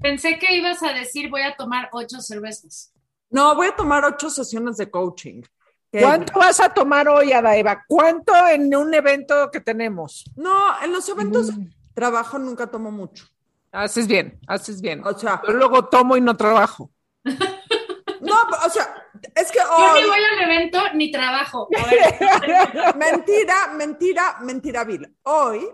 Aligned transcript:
Pensé 0.00 0.38
que 0.38 0.56
ibas 0.56 0.82
a 0.82 0.92
decir 0.92 1.30
voy 1.30 1.42
a 1.42 1.56
tomar 1.56 1.88
ocho 1.92 2.20
cervezas. 2.20 2.92
No, 3.30 3.54
voy 3.54 3.68
a 3.68 3.76
tomar 3.76 4.04
ocho 4.04 4.30
sesiones 4.30 4.76
de 4.76 4.90
coaching. 4.90 5.42
¿Cuánto 5.90 6.38
vas 6.38 6.58
a 6.60 6.68
tomar 6.68 7.08
hoy, 7.08 7.32
Adaeva? 7.32 7.84
¿Cuánto 7.86 8.32
en 8.48 8.74
un 8.74 8.92
evento 8.92 9.50
que 9.50 9.60
tenemos? 9.60 10.24
No, 10.34 10.82
en 10.82 10.92
los 10.92 11.08
eventos 11.08 11.56
de 11.56 11.70
trabajo 11.94 12.38
nunca 12.38 12.66
tomo 12.66 12.90
mucho. 12.90 13.26
Haces 13.70 14.06
bien, 14.06 14.38
haces 14.46 14.80
bien. 14.80 15.04
O 15.06 15.16
sea, 15.16 15.40
Yo 15.46 15.52
luego 15.52 15.86
tomo 15.86 16.16
y 16.16 16.20
no 16.20 16.36
trabajo. 16.36 16.90
no, 17.24 18.36
o 18.64 18.70
sea, 18.70 19.04
es 19.34 19.50
que 19.50 19.58
Yo 19.58 19.94
ni 19.94 20.00
hoy, 20.02 20.08
voy 20.08 20.18
al 20.18 20.50
evento 20.50 20.78
ni 20.94 21.10
trabajo. 21.10 21.68
A 21.76 21.90
ver, 21.90 22.96
mentira, 22.96 23.72
mentira, 23.76 24.38
mentira 24.40 24.84
vil. 24.84 25.16
Hoy, 25.22 25.68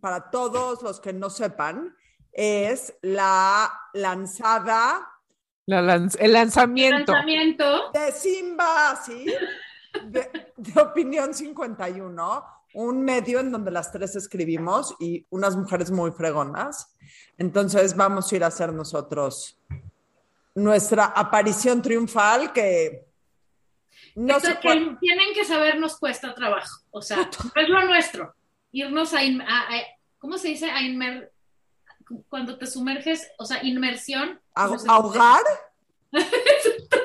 para 0.00 0.30
todos 0.30 0.82
los 0.82 1.00
que 1.00 1.12
no 1.12 1.30
sepan, 1.30 1.94
es 2.32 2.94
la 3.02 3.70
lanzada 3.94 5.08
La 5.66 5.80
lanz- 5.82 6.16
el 6.20 6.32
lanzamiento. 6.32 7.12
lanzamiento. 7.12 7.90
de 7.92 8.12
Simba, 8.12 8.96
¿sí? 9.04 9.26
De, 10.04 10.52
de 10.56 10.80
Opinión 10.80 11.34
51, 11.34 12.44
un 12.74 13.02
medio 13.02 13.40
en 13.40 13.50
donde 13.50 13.70
las 13.72 13.90
tres 13.90 14.14
escribimos 14.16 14.94
y 15.00 15.26
unas 15.30 15.56
mujeres 15.56 15.90
muy 15.90 16.12
fregonas. 16.12 16.94
Entonces 17.38 17.96
vamos 17.96 18.30
a 18.32 18.36
ir 18.36 18.44
a 18.44 18.48
hacer 18.48 18.72
nosotros 18.72 19.58
nuestra 20.54 21.06
aparición 21.06 21.82
triunfal 21.82 22.52
que 22.52 23.06
no 24.14 24.36
Esto 24.36 24.48
sé 24.50 24.58
que 24.60 24.96
tienen 25.00 25.32
que 25.34 25.44
saber 25.44 25.78
nos 25.78 25.98
cuesta 25.98 26.34
trabajo. 26.34 26.80
O 26.90 27.02
sea, 27.02 27.28
es 27.56 27.68
lo 27.68 27.84
nuestro. 27.86 28.34
Irnos 28.72 29.12
a- 29.14 29.18
a- 29.20 29.82
¿cómo 30.18 30.38
se 30.38 30.48
dice? 30.48 30.70
A 30.70 30.80
inmer, 30.82 31.32
cuando 32.28 32.58
te 32.58 32.66
sumerges, 32.66 33.30
o 33.38 33.44
sea, 33.44 33.62
inmersión. 33.64 34.40
a- 34.54 34.66
¿cómo 34.66 34.78
se- 34.78 34.88
ahogar. 34.90 35.42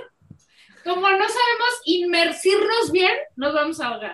Como 0.84 1.02
no 1.02 1.18
sabemos 1.18 1.82
inmersirnos 1.86 2.92
bien, 2.92 3.14
nos 3.36 3.54
vamos 3.56 3.80
a 3.82 3.88
ahogar. 3.88 4.12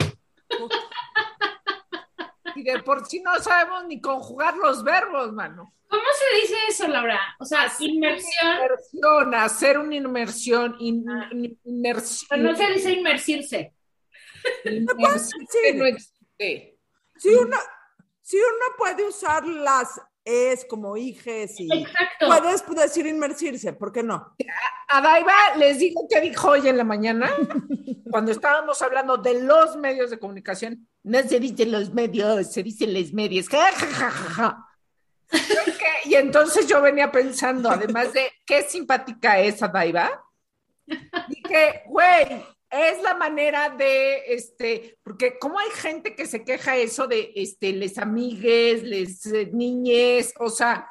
Y 2.56 2.64
de 2.64 2.82
por 2.84 3.06
sí 3.08 3.22
no 3.22 3.38
sabemos 3.40 3.86
ni 3.88 4.00
conjugar 4.00 4.56
los 4.58 4.84
verbos, 4.84 5.34
mano. 5.34 5.74
¿Cómo 5.90 6.04
se 6.18 6.42
dice 6.42 6.56
eso, 6.70 6.88
Laura? 6.88 7.20
O 7.40 7.46
sea, 7.46 7.70
inmersión. 7.80 8.56
Inmersión, 8.56 9.36
hacer 9.36 9.78
una 9.80 9.96
inmersión, 9.96 10.76
in- 10.80 11.10
Ah. 11.10 11.28
in- 11.32 11.60
inmersión. 11.66 12.28
Pero 12.30 12.44
no 12.44 12.56
se 12.56 12.68
dice 12.72 12.92
inmersirse. 12.92 13.74
No 14.66 15.86
existe. 15.86 16.78
Si 17.18 17.30
uno, 17.34 17.58
si 18.22 18.38
uno 18.38 18.66
puede 18.78 19.06
usar 19.08 19.46
las 19.46 20.02
es 20.24 20.66
como 20.66 20.96
hijes 20.98 21.60
y 21.60 21.68
Exacto. 21.72 22.28
puedes 22.28 22.64
decir 22.90 23.08
inmersirse, 23.08 23.74
¿por 23.74 23.92
qué 23.92 24.04
no? 24.04 24.36
A 24.88 25.02
Daiva 25.02 25.56
les 25.58 25.80
digo 25.80 26.08
que 26.10 26.22
dijo 26.22 26.52
hoy 26.52 26.68
en 26.68 26.78
la 26.78 26.84
mañana, 26.84 27.30
cuando 28.12 28.32
estábamos 28.32 28.82
hablando 28.82 29.18
de 29.18 29.42
los 29.42 29.76
medios 29.78 30.10
de 30.10 30.20
comunicación. 30.20 30.88
No 31.04 31.22
se 31.24 31.40
dicen 31.40 31.72
los 31.72 31.92
medios, 31.94 32.52
se 32.52 32.62
dicen 32.62 32.94
les 32.94 33.12
medios. 33.14 33.48
Ja, 33.50 33.72
ja, 33.74 33.88
ja, 33.88 34.12
ja, 34.12 34.30
ja. 34.30 34.68
Creo 35.30 35.66
que- 35.66 36.10
Y 36.10 36.16
entonces 36.16 36.68
yo 36.68 36.82
venía 36.82 37.12
pensando, 37.12 37.70
además 37.72 38.14
de 38.14 38.32
qué 38.46 38.62
simpática 38.64 39.40
es 39.40 39.64
a 39.64 39.68
Daiva, 39.70 40.24
dije, 41.30 41.84
güey, 41.88 42.46
es 42.72 43.02
la 43.02 43.16
manera 43.16 43.70
de, 43.70 44.34
este, 44.34 44.98
porque 45.04 45.38
como 45.38 45.60
hay 45.60 45.70
gente 45.72 46.16
que 46.16 46.26
se 46.26 46.44
queja 46.44 46.78
eso 46.78 47.08
de, 47.08 47.32
este, 47.36 47.74
les 47.74 47.98
amigues, 47.98 48.84
les 48.84 49.26
eh, 49.26 49.50
niñes, 49.52 50.34
o 50.40 50.50
sea, 50.50 50.90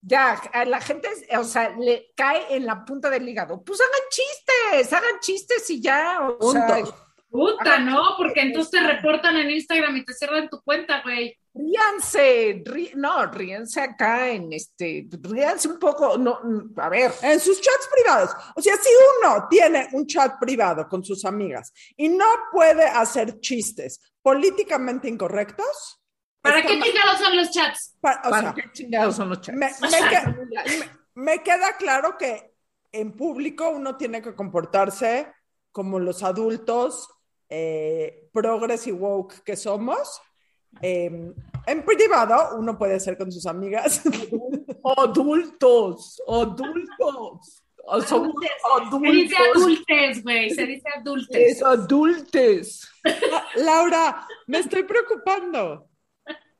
ya, 0.00 0.34
a 0.52 0.64
la 0.64 0.80
gente, 0.80 1.08
o 1.38 1.44
sea, 1.44 1.70
le 1.76 2.12
cae 2.16 2.56
en 2.56 2.64
la 2.64 2.84
punta 2.84 3.10
del 3.10 3.28
hígado. 3.28 3.62
Pues 3.62 3.80
hagan 3.80 4.08
chistes, 4.10 4.92
hagan 4.92 5.20
chistes 5.20 5.68
y 5.70 5.80
ya, 5.80 6.20
o 6.38 6.52
sea. 6.52 6.82
Puta, 7.30 7.74
Ajá. 7.74 7.78
¿no? 7.80 8.14
Porque 8.16 8.40
entonces 8.40 8.70
te 8.70 8.80
reportan 8.80 9.36
en 9.36 9.50
Instagram 9.50 9.96
y 9.98 10.04
te 10.04 10.14
cierran 10.14 10.48
tu 10.48 10.60
cuenta, 10.62 11.02
güey. 11.02 11.36
ríanse, 11.54 12.62
rí- 12.64 12.92
no, 12.94 13.26
ríanse 13.26 13.80
acá 13.80 14.28
en 14.30 14.52
este, 14.52 15.08
ríanse 15.22 15.68
un 15.68 15.78
poco, 15.78 16.16
no, 16.16 16.38
a 16.76 16.88
ver, 16.88 17.12
En 17.22 17.38
sus 17.40 17.60
chats 17.60 17.88
privados. 17.92 18.30
O 18.56 18.62
sea, 18.62 18.76
si 18.76 18.88
uno 19.20 19.46
tiene 19.50 19.88
un 19.92 20.06
chat 20.06 20.38
privado 20.38 20.88
con 20.88 21.04
sus 21.04 21.24
amigas 21.24 21.72
y 21.96 22.08
no 22.08 22.26
puede 22.52 22.84
hacer 22.84 23.40
chistes 23.40 24.00
políticamente 24.22 25.08
incorrectos, 25.08 26.00
¿Para 26.40 26.62
qué 26.62 26.80
chingados 26.80 27.18
son 27.18 27.36
los 27.36 27.50
chats? 27.50 27.96
o 27.96 28.00
¿para 28.00 28.40
sea, 28.40 28.54
qué 28.54 28.62
chingados 28.72 29.16
son 29.16 29.28
los 29.30 29.40
chats? 29.40 29.58
me, 29.58 29.66
me 29.80 30.08
que- 30.08 30.26
me- 30.28 30.98
me 31.14 31.42
queda 31.42 31.76
claro 31.76 32.16
que 32.16 32.52
en 32.92 33.12
público 33.16 33.68
uno 33.68 33.96
tiene 33.96 34.22
que 34.22 34.34
comportarse 34.36 35.30
como 35.72 35.98
los 35.98 36.22
adultos 36.22 37.08
eh, 37.48 38.28
progres 38.32 38.86
y 38.86 38.92
woke 38.92 39.42
que 39.42 39.56
somos. 39.56 40.20
Eh, 40.82 41.32
en 41.66 41.82
privado 41.84 42.56
uno 42.58 42.76
puede 42.76 43.00
ser 43.00 43.16
con 43.16 43.32
sus 43.32 43.46
amigas. 43.46 44.02
Adultos, 44.84 46.22
adultos, 46.28 47.62
somos 48.06 48.34
Se 48.42 49.10
dice 49.10 49.36
adultos, 49.36 49.62
adultes, 49.62 50.22
güey. 50.22 50.50
Se 50.50 50.66
dice 50.66 50.88
adultes. 50.96 51.36
es 51.36 51.62
adultes. 51.62 52.90
Laura, 53.56 54.26
me 54.46 54.58
estoy 54.58 54.82
preocupando. 54.84 55.88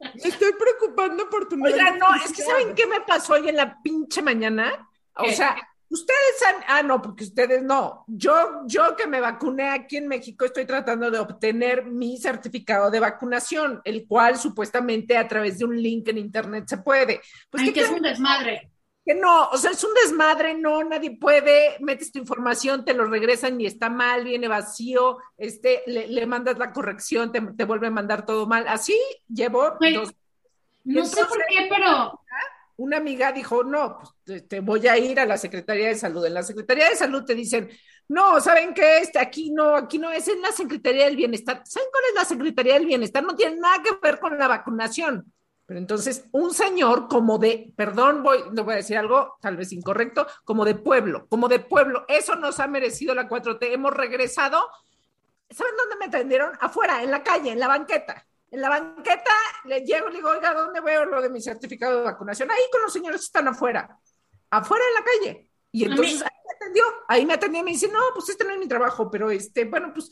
Me 0.01 0.29
estoy 0.29 0.53
preocupando 0.53 1.29
por 1.29 1.49
tu 1.49 1.57
de 1.57 1.73
no, 1.99 2.15
es 2.25 2.33
que. 2.33 2.43
¿saben 2.43 2.75
qué 2.75 2.87
me 2.87 3.01
pasó 3.01 3.35
hoy 3.35 3.49
en 3.49 3.57
la 3.57 3.81
pinche 3.83 4.23
mañana? 4.23 4.89
O 5.17 5.25
¿Qué? 5.25 5.35
sea, 5.35 5.57
ustedes 5.91 6.43
han, 6.47 6.65
ah, 6.67 6.83
no, 6.83 7.01
porque 7.01 7.25
ustedes 7.25 7.63
no. 7.63 8.05
Yo, 8.07 8.63
yo 8.67 8.97
que 8.97 9.07
me 9.07 9.21
vacuné 9.21 9.71
aquí 9.71 9.97
en 9.97 10.09
México 10.09 10.45
estoy 10.45 10.67
tratando 10.67 11.11
de 11.11 11.19
obtener 11.19 11.85
mi 11.85 12.19
certificado 12.19 12.91
de 12.91 13.01
vacunación, 13.01 13.81
el 13.85 14.07
cual 14.07 14.39
supuestamente 14.39 15.17
a 15.17 15.27
través 15.27 15.59
de 15.59 15.65
un 15.65 15.81
link 15.81 16.09
en 16.09 16.19
internet 16.19 16.65
se 16.67 16.79
puede. 16.79 17.21
Pues 17.51 17.63
Ay, 17.63 17.69
¿qué 17.69 17.75
que 17.75 17.81
es 17.81 17.91
un 17.91 18.03
desmadre. 18.03 18.71
Que 19.05 19.15
no, 19.15 19.49
o 19.49 19.57
sea, 19.57 19.71
es 19.71 19.83
un 19.83 19.95
desmadre, 19.95 20.55
no, 20.55 20.85
nadie 20.85 21.17
puede, 21.17 21.79
metes 21.81 22.13
tu 22.13 22.19
información, 22.19 22.85
te 22.85 22.93
lo 22.93 23.07
regresan 23.07 23.59
y 23.59 23.65
está 23.65 23.89
mal, 23.89 24.25
viene 24.25 24.49
vacío, 24.49 25.17
este, 25.39 25.83
le, 25.87 26.09
le 26.09 26.27
mandas 26.27 26.59
la 26.59 26.75
corrección, 26.75 27.33
te, 27.33 27.41
te 27.41 27.65
vuelve 27.65 27.87
a 27.87 27.91
mandar 27.91 28.27
todo 28.27 28.47
mal. 28.47 28.67
Así 28.69 28.99
llevo 29.27 29.79
dos 29.81 30.13
No 30.85 31.05
sé 31.07 31.25
por 31.25 31.39
qué, 31.49 31.69
pero 31.71 32.21
una 32.79 32.99
amiga 32.99 33.33
dijo, 33.33 33.65
no, 33.65 33.99
pues 34.25 34.47
te, 34.47 34.61
voy 34.61 34.87
a 34.87 34.97
ir 34.97 35.19
a 35.19 35.27
la 35.27 35.37
Secretaría 35.37 35.89
de 35.89 35.97
Salud. 35.97 36.25
En 36.25 36.35
la 36.35 36.45
Secretaría 36.45 36.89
de 36.89 36.97
Salud 36.97 37.25
te 37.25 37.35
dicen, 37.35 37.69
no, 38.07 38.41
¿saben 38.41 38.73
qué? 38.73 38.99
Este, 38.99 39.19
aquí 39.19 39.51
no, 39.51 39.75
aquí 39.75 39.99
no, 39.99 40.11
es 40.13 40.29
en 40.29 40.41
la 40.41 40.53
Secretaría 40.53 41.07
del 41.07 41.17
Bienestar. 41.17 41.61
¿Saben 41.65 41.89
cuál 41.91 42.05
es 42.09 42.15
la 42.15 42.25
Secretaría 42.25 42.75
del 42.75 42.87
Bienestar? 42.87 43.25
No 43.25 43.35
tiene 43.35 43.57
nada 43.57 43.83
que 43.83 43.91
ver 44.01 44.21
con 44.21 44.39
la 44.39 44.47
vacunación. 44.47 45.33
Pero 45.67 45.81
entonces, 45.81 46.25
un 46.31 46.55
señor 46.55 47.09
como 47.09 47.39
de, 47.39 47.75
perdón, 47.77 48.23
voy, 48.23 48.39
no 48.53 48.63
voy 48.63 48.75
a 48.75 48.77
decir 48.77 48.97
algo 48.97 49.37
tal 49.41 49.57
vez 49.57 49.73
incorrecto, 49.73 50.27
como 50.45 50.65
de 50.65 50.77
pueblo, 50.77 51.27
como 51.29 51.49
de 51.49 51.59
pueblo, 51.59 52.05
eso 52.09 52.37
nos 52.37 52.61
ha 52.61 52.69
merecido 52.69 53.13
la 53.13 53.29
4T. 53.29 53.73
Hemos 53.73 53.93
regresado. 53.93 54.71
¿Saben 55.51 55.75
dónde 55.77 55.97
me 55.97 56.05
atendieron? 56.07 56.53
Afuera, 56.61 57.03
en 57.03 57.11
la 57.11 57.25
calle, 57.25 57.51
en 57.51 57.59
la 57.59 57.67
banqueta. 57.67 58.25
En 58.51 58.61
la 58.61 58.69
banqueta 58.69 59.35
le 59.65 59.81
llego 59.81 60.09
y 60.09 60.13
le 60.13 60.17
digo, 60.19 60.31
oiga, 60.31 60.55
¿dónde 60.55 60.81
veo 60.81 61.05
lo 61.05 61.21
de 61.21 61.29
mi 61.29 61.41
certificado 61.41 61.99
de 61.99 62.05
vacunación? 62.05 62.51
Ahí 62.51 62.63
con 62.73 62.83
los 62.83 62.93
señores 62.93 63.21
que 63.21 63.27
están 63.27 63.49
afuera, 63.49 63.99
afuera 64.51 64.85
en 64.89 64.95
la 64.95 65.05
calle. 65.05 65.51
Y 65.71 65.85
entonces 65.85 66.23
ahí 66.23 66.39
me 66.47 66.55
atendió, 66.55 66.85
ahí 67.09 67.27
me 67.27 67.35
atendió 67.35 67.61
y 67.61 67.65
me 67.65 67.71
dice, 67.73 67.89
no, 67.89 68.01
pues 68.15 68.31
este 68.31 68.45
no 68.45 68.53
es 68.53 68.59
mi 68.59 68.67
trabajo, 68.67 69.11
pero 69.11 69.31
este, 69.31 69.65
bueno, 69.67 69.93
pues 69.93 70.11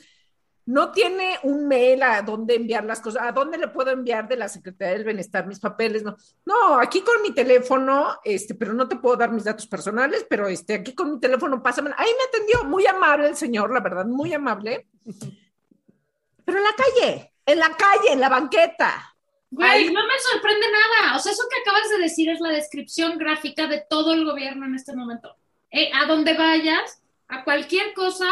no 0.66 0.90
tiene 0.90 1.38
un 1.44 1.68
mail 1.68 2.02
a 2.02 2.22
dónde 2.22 2.56
enviar 2.56 2.84
las 2.84 3.00
cosas, 3.00 3.22
a 3.22 3.32
dónde 3.32 3.56
le 3.56 3.68
puedo 3.68 3.92
enviar 3.92 4.28
de 4.28 4.36
la 4.36 4.48
Secretaría 4.48 4.94
del 4.94 5.04
Bienestar 5.04 5.46
mis 5.46 5.60
papeles, 5.60 6.02
no, 6.02 6.16
no, 6.44 6.78
aquí 6.80 7.02
con 7.02 7.22
mi 7.22 7.32
teléfono, 7.32 8.18
este, 8.24 8.54
pero 8.56 8.74
no 8.74 8.88
te 8.88 8.96
puedo 8.96 9.16
dar 9.16 9.30
mis 9.30 9.44
datos 9.44 9.66
personales, 9.68 10.26
pero 10.28 10.48
este, 10.48 10.74
aquí 10.74 10.92
con 10.92 11.14
mi 11.14 11.20
teléfono, 11.20 11.62
pásame, 11.62 11.90
ahí 11.96 12.10
me 12.18 12.24
atendió, 12.24 12.64
muy 12.64 12.84
amable 12.86 13.28
el 13.28 13.36
señor, 13.36 13.72
la 13.72 13.80
verdad, 13.80 14.06
muy 14.06 14.34
amable, 14.34 14.88
pero 16.44 16.58
en 16.58 16.64
la 16.64 16.74
calle, 16.76 17.32
en 17.46 17.58
la 17.58 17.70
calle, 17.70 18.12
en 18.12 18.20
la 18.20 18.28
banqueta. 18.28 19.14
Güey, 19.50 19.70
Ahí- 19.70 19.92
no 19.92 20.02
me 20.04 20.18
sorprende 20.32 20.66
nada. 20.70 21.16
O 21.16 21.20
sea, 21.20 21.32
eso 21.32 21.44
que 21.48 21.60
acabas 21.60 21.88
de 21.90 21.98
decir 21.98 22.28
es 22.28 22.40
la 22.40 22.50
descripción 22.50 23.16
gráfica 23.16 23.68
de 23.68 23.84
todo 23.88 24.12
el 24.12 24.24
gobierno 24.24 24.66
en 24.66 24.74
este 24.74 24.94
momento. 24.94 25.36
Eh, 25.70 25.90
a 25.94 26.06
donde 26.06 26.34
vayas, 26.34 27.00
a 27.28 27.44
cualquier 27.44 27.94
cosa, 27.94 28.26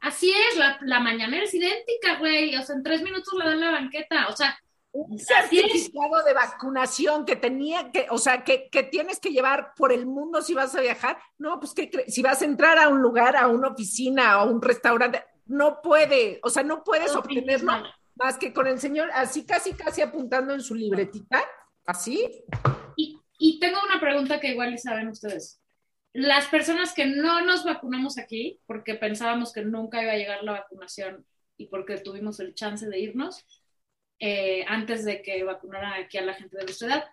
así 0.00 0.32
es. 0.32 0.56
La, 0.56 0.78
la 0.82 1.00
mañanera 1.00 1.44
es 1.44 1.54
idéntica, 1.54 2.18
güey. 2.18 2.56
O 2.56 2.62
sea, 2.62 2.76
en 2.76 2.82
tres 2.84 3.02
minutos 3.02 3.34
la 3.34 3.46
dan 3.46 3.60
la 3.60 3.72
banqueta. 3.72 4.28
O 4.28 4.36
sea, 4.36 4.56
un 4.92 5.18
certificado 5.18 6.24
de 6.24 6.32
vacunación 6.34 7.24
que 7.24 7.36
tenía 7.36 7.90
que, 7.92 8.06
o 8.10 8.18
sea, 8.18 8.42
que, 8.44 8.68
que 8.70 8.82
tienes 8.82 9.20
que 9.20 9.30
llevar 9.30 9.72
por 9.76 9.92
el 9.92 10.06
mundo 10.06 10.40
si 10.42 10.54
vas 10.54 10.74
a 10.74 10.80
viajar. 10.80 11.18
No, 11.38 11.58
pues 11.60 11.74
¿qué 11.74 11.90
crees? 11.90 12.12
si 12.12 12.22
vas 12.22 12.42
a 12.42 12.44
entrar 12.44 12.78
a 12.78 12.88
un 12.88 13.00
lugar, 13.02 13.36
a 13.36 13.48
una 13.48 13.68
oficina, 13.68 14.32
a 14.32 14.44
un 14.44 14.60
restaurante, 14.62 15.24
no 15.46 15.80
puede, 15.82 16.40
o 16.42 16.50
sea, 16.50 16.62
no 16.62 16.82
puedes 16.84 17.14
obtenerlo. 17.14 17.72
Más 18.20 18.36
que 18.36 18.52
con 18.52 18.66
el 18.66 18.78
señor 18.78 19.10
así 19.14 19.44
casi 19.44 19.72
casi 19.72 20.02
apuntando 20.02 20.52
en 20.52 20.60
su 20.60 20.74
libretita, 20.74 21.42
así. 21.86 22.44
Y, 22.96 23.18
y 23.38 23.58
tengo 23.58 23.78
una 23.82 23.98
pregunta. 23.98 24.38
que 24.38 24.48
igual 24.48 24.78
saben 24.78 25.08
ustedes. 25.08 25.60
Las 26.12 26.46
personas 26.48 26.92
que 26.92 27.06
no 27.06 27.40
nos 27.44 27.64
vacunamos 27.64 28.18
aquí, 28.18 28.60
porque 28.66 28.94
pensábamos 28.94 29.52
que 29.52 29.62
nunca 29.62 30.02
iba 30.02 30.12
a 30.12 30.16
llegar 30.16 30.42
la 30.42 30.52
vacunación 30.52 31.24
y 31.56 31.66
porque 31.66 31.98
tuvimos 31.98 32.40
el 32.40 32.54
chance 32.54 32.88
de 32.88 32.98
irnos 32.98 33.46
eh, 34.18 34.64
antes 34.68 35.04
de 35.04 35.22
que 35.22 35.42
vacunaran 35.44 36.02
aquí 36.02 36.18
a 36.18 36.22
la 36.22 36.34
gente 36.34 36.56
de 36.58 36.64
nuestra 36.64 36.88
edad, 36.88 37.04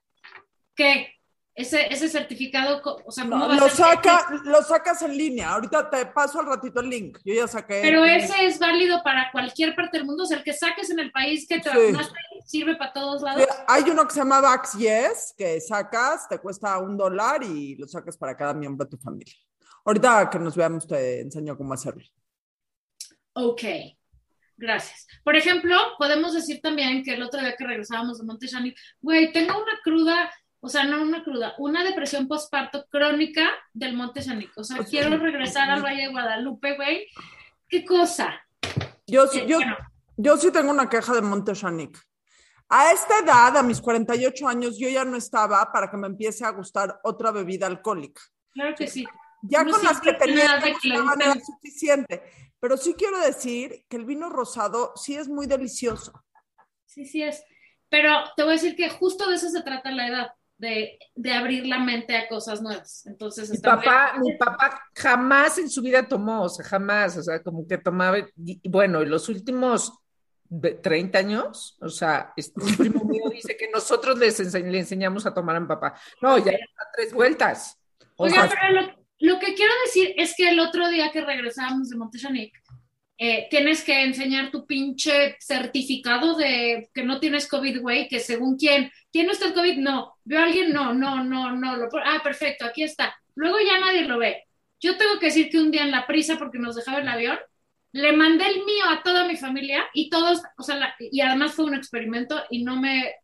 ¿qué? 0.75 1.17
Ese, 1.59 1.92
ese 1.92 2.07
certificado, 2.07 2.80
o 3.04 3.12
sea, 3.12 3.24
¿cómo 3.24 3.36
No, 3.48 3.51
a 3.51 3.56
lo, 3.56 3.63
que- 3.65 3.71
saca, 3.71 4.27
lo 4.44 4.62
sacas 4.62 5.01
en 5.01 5.18
línea. 5.18 5.54
Ahorita 5.54 5.89
te 5.89 6.06
paso 6.06 6.39
al 6.39 6.45
ratito 6.45 6.81
el 6.81 6.89
link. 6.89 7.18
Yo 7.25 7.33
ya 7.33 7.48
saqué. 7.48 7.80
Pero 7.81 8.06
ese 8.06 8.45
es 8.45 8.59
válido 8.59 9.01
para 9.04 9.31
cualquier 9.31 9.74
parte 9.75 9.98
del 9.98 10.06
mundo, 10.06 10.24
o 10.24 10.25
sea, 10.27 10.38
el 10.38 10.44
que 10.44 10.54
saques 10.54 10.92
en 10.92 11.00
el 11.00 11.12
país 11.12 11.48
que 11.50 11.59
te 11.59 11.71
Sí. 11.71 11.75
vacunaste 11.77 12.13
sirve 12.45 12.75
para 12.75 12.94
todos 12.94 13.21
Sí, 13.21 13.25
lados. 13.25 13.48
Hay 13.68 13.89
uno 13.89 14.06
que 14.07 14.13
se 14.13 14.19
llama 14.19 14.39
Vax 14.39 14.74
Yes, 14.74 15.33
que 15.36 15.59
sacas, 15.59 16.30
te 16.30 16.38
cuesta 16.38 16.77
un 16.77 16.95
dólar 16.95 17.42
y 17.44 17.75
lo 17.75 17.88
sacas 17.88 18.15
para 18.18 18.38
cada 18.38 18.54
miembro 18.54 18.86
de 18.86 18.92
tu 18.92 18.98
familia. 18.98 19.33
Ahorita 19.83 20.30
que 20.30 20.38
nos 20.38 20.56
veamos 20.56 20.86
te 20.88 21.21
enseño 21.21 21.57
cómo 21.57 21.74
hacerlo. 21.74 22.04
Ok, 23.33 23.63
gracias. 24.57 25.07
Por 25.24 25.36
ejemplo, 25.36 25.75
podemos 25.98 26.33
decir 26.33 26.59
también 26.62 27.04
que 27.04 27.13
el 27.13 27.24
otro 27.24 27.39
día 27.39 27.56
que 27.56 27.65
regresábamos 27.65 28.19
de 28.19 28.25
Monte 28.25 28.48
Shani, 28.48 28.74
güey, 29.01 29.31
tengo 29.31 29.56
una 29.57 29.80
cruda, 29.83 30.31
o 30.59 30.69
sea, 30.69 30.83
no 30.86 31.01
una 31.01 31.24
cruda, 31.24 31.54
una 31.59 31.83
depresión 31.83 32.27
postparto 32.27 32.86
crónica 32.89 33.50
del 33.74 33.95
Monte 33.95 34.21
Shani. 34.21 34.50
O 34.56 34.63
sea, 34.63 34.83
quiero 34.83 35.18
regresar 35.18 35.69
al 35.69 35.83
Valle 35.83 36.04
de 36.04 36.07
Guadalupe, 36.09 36.75
güey. 36.75 37.07
¿Qué 37.68 37.86
cosa? 37.86 38.42
Yo, 39.06 39.27
sí- 39.27 39.39
Eh, 39.39 39.45
yo, 39.48 39.57
bueno, 39.57 39.77
yo 40.18 40.38
sí 40.38 40.51
tengo 40.51 40.71
una 40.71 40.89
queja 40.89 41.13
de 41.13 41.21
Monte. 41.21 41.54
A 42.69 42.92
esta 42.92 43.19
edad, 43.19 43.56
a 43.57 43.63
mis 43.63 43.80
48 43.80 44.48
años, 44.48 44.77
yo 44.77 44.89
ya 44.89 45.06
no 45.06 45.15
estaba 45.15 45.71
para 45.71 45.89
que 45.89 45.98
me 45.98 46.07
empiece 46.07 46.44
a 46.44 46.50
gustar 46.51 47.00
otra 47.04 47.31
bebida 47.31 47.68
alcohólica. 47.68 48.21
claro 48.54 48.75
que 48.75 48.88
sí. 48.88 49.06
Ya 49.44 49.63
No 49.63 49.71
con 49.71 49.83
las 49.83 50.01
que 50.01 50.13
tenía 50.13 50.59
gustaban 50.59 51.21
era 51.21 51.36
suficiente. 51.39 52.24
Pero 52.59 52.75
sí 52.75 52.95
quiero 52.98 53.19
decir 53.19 53.86
que 53.88 53.95
el 53.98 54.06
vino 54.06 54.30
rosado 54.30 54.94
sí 54.95 55.15
es 55.15 55.27
muy 55.30 55.45
delicioso. 55.45 56.12
Sí, 56.86 57.06
sí 57.06 57.21
es. 57.21 57.44
Pero 57.88 58.12
te 58.36 58.42
voy 58.44 58.54
a 58.54 58.56
decir 58.56 58.75
que 58.75 58.89
justo 58.89 59.30
de 59.30 59.36
eso 59.36 59.48
se 59.50 59.62
trata 59.62 59.92
la 59.92 60.07
edad, 60.07 60.31
de, 60.57 60.98
de 61.15 61.33
abrir 61.33 61.65
la 61.68 61.80
mente 61.80 62.15
a 62.18 62.27
cosas 62.27 62.62
nuevas. 62.62 63.06
Entonces, 63.06 63.50
Mi 63.50 63.57
papá, 63.59 64.12
bien. 64.13 64.24
mi 64.24 64.38
papá 64.38 64.81
jamás 64.95 65.57
en 65.59 65.69
su 65.69 65.81
vida 65.81 66.07
tomó, 66.07 66.44
o 66.44 66.50
sea, 66.50 66.65
jamás, 66.65 67.15
o 67.18 67.24
sea, 67.24 67.42
como 67.44 67.68
que 67.68 67.77
tomaba, 67.77 68.18
y 68.44 68.68
bueno, 68.69 69.01
en 69.01 69.09
los 69.09 69.30
últimos 69.30 69.94
ve- 70.50 70.74
30 70.75 71.19
años, 71.19 71.77
o 71.81 71.89
sea, 71.89 72.33
un 72.56 72.75
primo 72.77 73.04
mío 73.04 73.24
dice 73.31 73.56
que 73.56 73.69
nosotros 73.69 74.18
les 74.18 74.39
ense- 74.39 74.63
le 74.69 74.80
enseñamos 74.80 75.25
a 75.25 75.33
tomar 75.33 75.56
a 75.56 75.59
mi 75.59 75.68
papá. 75.68 75.94
No, 76.21 76.38
ya 76.39 76.54
tres 76.95 77.13
vueltas. 77.13 77.77
O 78.15 78.24
Oiga, 78.25 78.48
sea, 78.48 78.57
pero 78.59 78.81
lo, 78.81 79.33
lo 79.33 79.39
que 79.39 79.54
quiero 79.54 79.71
decir 79.86 80.13
es 80.18 80.33
que 80.36 80.50
el 80.50 80.59
otro 80.59 80.89
día 80.89 81.12
que 81.12 81.21
regresábamos 81.21 81.89
de 81.89 81.98
Montechanic, 81.98 82.54
eh, 83.18 83.48
tienes 83.50 83.84
que 83.84 84.04
enseñar 84.04 84.52
tu 84.52 84.66
pinche 84.66 85.36
certificado 85.40 86.36
de 86.36 86.90
que 86.94 87.04
no 87.04 87.19
tienes 87.19 87.48
COVID, 87.48 87.81
güey, 87.81 88.08
que 88.08 88.19
según 88.19 88.58
quién, 88.58 88.92
¿tiene 89.12 89.31
usted 89.31 89.54
COVID? 89.54 89.78
No. 89.78 90.14
¿Vio 90.24 90.40
a 90.40 90.44
alguien? 90.44 90.72
No, 90.72 90.94
no, 90.94 91.24
no, 91.24 91.52
no. 91.56 91.78
Lo, 91.78 91.90
ah, 92.06 92.22
perfecto, 92.24 92.66
aquí 92.66 92.84
está. 92.84 93.16
Luego 93.36 93.58
ya 93.60 93.80
nadie 93.80 94.04
lo 94.04 94.18
ve. 94.19 94.44
Yo 94.80 94.98
tengo 94.98 95.18
que 95.19 95.28
decir 95.28 95.50
que 95.50 95.60
un 95.60 95.72
día 95.72 95.84
en 95.84 95.92
la 95.92 96.06
prisa, 96.06 96.38
porque 96.38 96.60
nos 96.60 96.75
dejaba 96.75 97.00
el 97.00 97.08
avión, 97.08 97.38
le 97.94 98.12
mandé 98.14 98.46
el 98.48 98.64
mío 98.66 98.86
a 98.90 99.02
toda 99.02 99.25
mi 99.28 99.36
familia 99.36 99.86
y 99.94 100.10
todos, 100.10 100.42
o 100.58 100.64
sea, 100.64 100.75
la- 100.75 100.96
y 101.00 101.19
además 101.22 101.54
fue 101.54 101.66
un 101.66 101.74
experimento 101.74 102.44
y 102.52 102.64
no 102.64 102.75
me, 102.80 103.16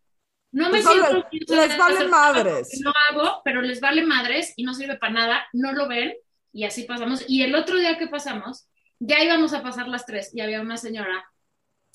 no 0.51 0.69
me 0.69 0.81
vale, 0.81 1.01
siento 1.01 1.17
orgullosa 1.19 1.67
les 1.67 1.77
vale 1.77 2.07
madres. 2.07 2.81
no 2.83 2.91
hago, 3.09 3.41
pero 3.43 3.61
les 3.61 3.79
vale 3.79 4.03
madres 4.03 4.53
y 4.55 4.63
no 4.63 4.73
sirve 4.73 4.97
para 4.97 5.13
nada, 5.13 5.47
no 5.53 5.73
lo 5.73 5.87
ven 5.87 6.13
y 6.51 6.63
así 6.63 6.83
pasamos. 6.83 7.23
Y 7.27 7.43
el 7.43 7.53
otro 7.55 7.77
día 7.77 7.97
que 7.97 8.07
pasamos, 8.07 8.67
ya 9.05 9.23
íbamos 9.23 9.53
a 9.53 9.61
pasar 9.61 9.87
las 9.87 10.05
tres 10.05 10.33
y 10.33 10.41
había 10.41 10.61
una 10.61 10.77
señora, 10.77 11.25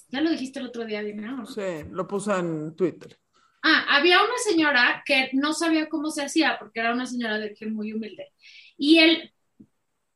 ya 0.08 0.20
lo 0.20 0.30
dijiste 0.30 0.58
el 0.58 0.66
otro 0.66 0.84
día, 0.84 1.02
dime, 1.02 1.22
¿no? 1.22 1.46
Sí, 1.46 1.84
lo 1.90 2.06
puse 2.06 2.32
en 2.32 2.76
Twitter. 2.76 3.18
Ah, 3.62 3.96
había 3.96 4.22
una 4.22 4.36
señora 4.38 5.02
que 5.04 5.30
no 5.32 5.52
sabía 5.52 5.88
cómo 5.88 6.10
se 6.10 6.22
hacía 6.22 6.58
porque 6.58 6.80
era 6.80 6.92
una 6.92 7.06
señora 7.06 7.38
de 7.38 7.46
origen 7.46 7.74
muy 7.74 7.92
humilde. 7.92 8.32
Y 8.76 8.98
el 8.98 9.32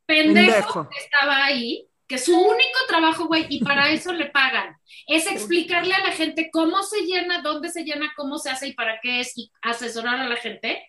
pendejo, 0.06 0.52
Pendejo. 0.52 0.88
que 0.90 0.98
estaba 0.98 1.44
ahí, 1.44 1.88
que 2.06 2.18
su 2.18 2.38
único 2.38 2.78
trabajo, 2.86 3.26
güey, 3.26 3.46
y 3.48 3.64
para 3.64 3.90
eso 3.90 4.12
le 4.12 4.26
pagan, 4.26 4.76
es 5.06 5.26
explicarle 5.26 5.94
a 5.94 6.06
la 6.06 6.12
gente 6.12 6.50
cómo 6.52 6.82
se 6.82 7.02
llena, 7.06 7.40
dónde 7.40 7.70
se 7.70 7.84
llena, 7.84 8.12
cómo 8.16 8.38
se 8.38 8.50
hace 8.50 8.68
y 8.68 8.74
para 8.74 9.00
qué 9.00 9.20
es, 9.20 9.36
y 9.36 9.50
asesorar 9.62 10.20
a 10.20 10.28
la 10.28 10.36
gente. 10.36 10.86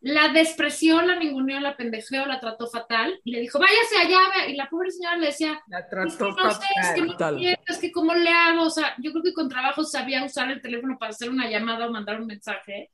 La 0.00 0.28
despreció, 0.28 1.02
la 1.02 1.16
ninguneó, 1.18 1.58
la 1.60 1.76
pendejeó, 1.76 2.24
la 2.26 2.38
trató 2.38 2.68
fatal 2.68 3.20
y 3.24 3.32
le 3.32 3.40
dijo, 3.40 3.58
váyase 3.58 3.96
allá, 3.98 4.18
vea". 4.34 4.48
y 4.48 4.54
la 4.56 4.68
pobre 4.68 4.90
señora 4.92 5.16
le 5.16 5.26
decía, 5.26 5.60
la 5.68 5.80
es 5.80 5.84
que 5.86 5.90
trató 5.90 6.30
no 6.30 6.50
sé, 6.52 6.66
es 6.80 6.90
que 6.94 7.00
no 7.02 7.12
fatal. 7.12 7.58
es 7.66 7.78
que 7.78 7.90
cómo 7.90 8.14
le 8.14 8.30
hago, 8.30 8.62
o 8.62 8.70
sea, 8.70 8.94
yo 8.98 9.10
creo 9.10 9.24
que 9.24 9.32
con 9.34 9.48
trabajo 9.48 9.82
sabía 9.84 10.24
usar 10.24 10.50
el 10.50 10.62
teléfono 10.62 10.98
para 10.98 11.10
hacer 11.10 11.30
una 11.30 11.50
llamada 11.50 11.86
o 11.88 11.90
mandar 11.90 12.20
un 12.20 12.26
mensaje, 12.26 12.90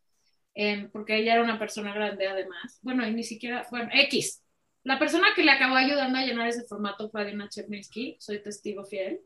eh, 0.55 0.89
porque 0.93 1.17
ella 1.19 1.35
era 1.35 1.43
una 1.43 1.59
persona 1.59 1.93
grande 1.93 2.27
además, 2.27 2.79
bueno, 2.81 3.07
y 3.07 3.13
ni 3.13 3.23
siquiera, 3.23 3.67
bueno, 3.71 3.91
X. 3.93 4.43
La 4.83 4.99
persona 4.99 5.29
que 5.35 5.43
le 5.43 5.51
acabó 5.51 5.77
ayudando 5.77 6.19
a 6.19 6.23
llenar 6.23 6.49
ese 6.49 6.65
formato 6.67 7.11
fue 7.11 7.23
Adina 7.23 7.49
Cherninsky, 7.49 8.17
soy 8.19 8.43
testigo 8.43 8.85
fiel. 8.85 9.21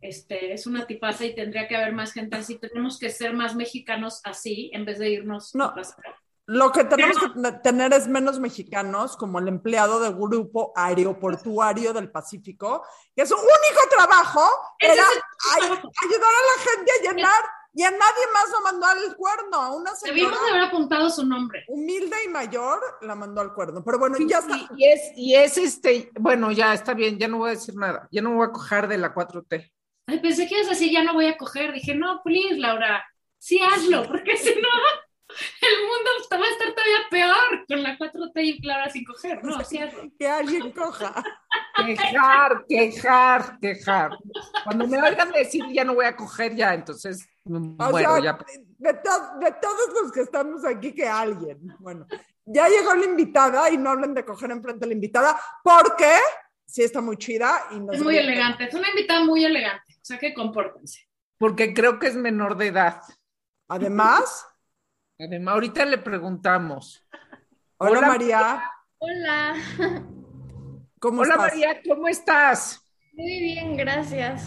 Este, 0.00 0.52
es 0.52 0.66
una 0.66 0.86
tipaza 0.86 1.24
y 1.24 1.34
tendría 1.34 1.66
que 1.68 1.76
haber 1.76 1.92
más 1.92 2.12
gente 2.12 2.36
así. 2.36 2.58
Tenemos 2.58 2.98
que 2.98 3.08
ser 3.10 3.32
más 3.32 3.54
mexicanos 3.54 4.20
así 4.24 4.70
en 4.74 4.84
vez 4.84 4.98
de 4.98 5.10
irnos 5.10 5.54
No. 5.54 5.64
a 5.64 5.74
pasar. 5.74 6.14
Lo 6.48 6.70
que 6.70 6.84
tenemos 6.84 7.18
que 7.18 7.28
ten- 7.30 7.62
tener 7.62 7.92
es 7.92 8.06
menos 8.06 8.38
mexicanos, 8.38 9.16
como 9.16 9.38
el 9.40 9.48
empleado 9.48 9.98
del 10.00 10.14
grupo 10.14 10.72
aeroportuario 10.76 11.92
del 11.92 12.10
Pacífico, 12.10 12.84
que 13.14 13.26
su 13.26 13.34
único 13.34 13.82
trabajo 13.90 14.42
era 14.78 14.92
ay- 15.02 15.60
trabajo. 15.60 15.90
ayudar 16.02 16.30
a 16.30 16.46
la 16.56 16.70
gente 16.70 16.92
a 16.92 17.02
llenar 17.12 17.44
y 17.74 17.82
a 17.82 17.90
nadie 17.90 18.26
más 18.32 18.50
lo 18.52 18.60
mandó 18.62 18.86
al 18.86 19.16
cuerno. 19.16 19.56
A 19.60 19.74
una 19.74 19.90
Debimos 20.02 20.32
señora 20.34 20.50
haber 20.50 20.62
apuntado 20.68 21.10
su 21.10 21.26
nombre. 21.26 21.64
humilde 21.68 22.16
y 22.24 22.28
mayor 22.28 22.80
la 23.02 23.14
mandó 23.14 23.40
al 23.40 23.52
cuerno. 23.52 23.82
Pero 23.84 23.98
bueno, 23.98 24.16
ya 24.26 24.38
está. 24.38 24.56
y, 24.56 24.66
y 24.76 24.84
es, 24.86 25.00
y 25.16 25.34
es 25.34 25.58
este, 25.58 26.10
bueno, 26.18 26.52
ya 26.52 26.72
está 26.74 26.94
bien, 26.94 27.18
ya 27.18 27.28
no 27.28 27.38
voy 27.38 27.48
a 27.50 27.54
decir 27.54 27.74
nada, 27.76 28.08
ya 28.12 28.22
no 28.22 28.30
me 28.30 28.36
voy 28.36 28.46
a 28.46 28.52
cojar 28.52 28.88
de 28.88 28.98
la 28.98 29.12
4T. 29.12 29.72
Ay, 30.06 30.20
pensé 30.20 30.46
que 30.46 30.54
ibas 30.54 30.68
a 30.68 30.70
decir, 30.70 30.92
ya 30.92 31.02
no 31.02 31.12
voy 31.14 31.26
a 31.26 31.36
coger. 31.36 31.72
Dije, 31.72 31.94
no, 31.94 32.22
please, 32.22 32.56
Laura, 32.56 33.04
sí 33.38 33.60
hazlo, 33.60 34.04
porque 34.08 34.36
si 34.36 34.54
no, 34.54 34.68
el 35.60 35.82
mundo 35.82 36.10
va 36.32 36.44
a 36.46 36.50
estar 36.50 36.72
todavía 36.74 36.98
peor 37.10 37.66
con 37.68 37.82
la 37.82 37.98
4T 37.98 38.32
y 38.44 38.62
Laura 38.66 38.90
sin 38.90 39.04
coger. 39.04 39.42
No, 39.44 39.56
hazlo. 39.56 40.10
Que 40.18 40.28
alguien 40.28 40.70
coja. 40.72 41.22
Quejar, 41.84 42.64
quejar, 42.68 43.58
quejar. 43.60 44.10
Cuando 44.64 44.86
me 44.86 45.02
oigan 45.02 45.30
decir 45.32 45.64
ya 45.72 45.84
no 45.84 45.94
voy 45.94 46.06
a 46.06 46.16
coger 46.16 46.54
ya, 46.54 46.74
entonces, 46.74 47.28
O 47.44 47.50
bueno, 47.90 48.14
sea, 48.14 48.22
ya. 48.24 48.38
de, 48.78 48.94
to- 48.94 49.38
de 49.40 49.52
todos 49.60 50.02
los 50.02 50.12
que 50.12 50.20
estamos 50.22 50.64
aquí, 50.64 50.92
que 50.94 51.06
alguien. 51.06 51.58
Bueno, 51.78 52.06
ya 52.44 52.68
llegó 52.68 52.94
la 52.94 53.04
invitada 53.04 53.70
y 53.70 53.76
no 53.76 53.90
hablen 53.90 54.14
de 54.14 54.24
coger 54.24 54.50
enfrente 54.50 54.84
a 54.84 54.88
la 54.88 54.94
invitada, 54.94 55.38
porque 55.62 56.10
sí 56.66 56.82
está 56.82 57.00
muy 57.00 57.16
chida 57.16 57.66
y 57.72 57.80
nos 57.80 57.96
Es 57.96 58.02
muy 58.02 58.16
elegante, 58.16 58.64
es 58.64 58.74
una 58.74 58.88
invitada 58.88 59.24
muy 59.24 59.44
elegante, 59.44 59.94
o 59.96 60.04
sea 60.04 60.18
que 60.18 60.32
compórtense. 60.34 61.06
Porque 61.38 61.74
creo 61.74 61.98
que 61.98 62.06
es 62.06 62.14
menor 62.16 62.56
de 62.56 62.68
edad. 62.68 63.02
Además, 63.68 64.46
Además, 65.18 65.54
ahorita 65.54 65.84
le 65.86 65.98
preguntamos. 65.98 67.06
hola, 67.78 67.98
Hola, 67.98 68.08
María, 68.08 68.62
Hola, 68.98 69.54
¿cómo 70.98 71.22
Hola 71.22 71.34
estás? 71.34 71.52
María, 71.52 71.80
¿cómo 71.88 72.08
estás? 72.08 72.82
muy 73.12 73.40
bien, 73.40 73.76
gracias. 73.76 74.46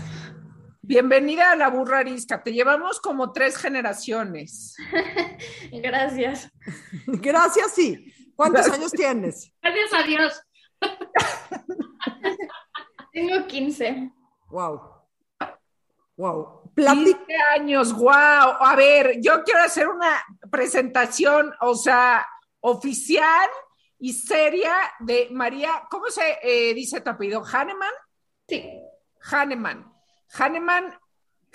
Bienvenida 0.81 1.51
a 1.51 1.55
la 1.55 1.69
burra 1.69 1.99
arisca. 1.99 2.43
Te 2.43 2.51
llevamos 2.51 2.99
como 2.99 3.31
tres 3.31 3.57
generaciones. 3.57 4.75
Gracias. 5.71 6.51
Gracias, 7.07 7.71
sí. 7.73 8.13
¿Cuántos 8.35 8.65
Gracias. 8.65 8.77
años 8.77 8.91
tienes? 8.91 9.53
Gracias 9.61 9.93
a 9.93 10.03
Dios. 10.03 10.41
Tengo 13.13 13.47
15. 13.47 14.11
Wow. 14.49 14.81
Wow. 16.17 16.58
Platic 16.73 17.17
15 17.17 17.35
años, 17.55 17.93
wow. 17.93 18.11
A 18.11 18.75
ver, 18.75 19.19
yo 19.21 19.43
quiero 19.43 19.61
hacer 19.61 19.87
una 19.87 20.23
presentación, 20.49 21.53
o 21.61 21.75
sea, 21.75 22.27
oficial 22.61 23.49
y 23.97 24.13
seria 24.13 24.73
de 24.99 25.27
María, 25.31 25.83
¿cómo 25.89 26.09
se 26.09 26.39
eh, 26.41 26.73
dice 26.73 27.01
tu 27.01 27.09
apellido? 27.09 27.43
¿Hahnemann? 27.43 27.93
Sí, 28.47 28.69
Hahnemann. 29.29 29.93
Hahnemann, 30.31 30.97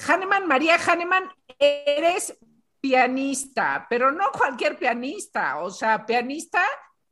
Hahnemann, 0.06 0.47
María 0.47 0.76
Hahnemann, 0.76 1.30
eres 1.59 2.37
pianista, 2.80 3.87
pero 3.88 4.12
no 4.12 4.30
cualquier 4.33 4.78
pianista, 4.78 5.61
o 5.61 5.71
sea, 5.71 6.04
pianista 6.04 6.62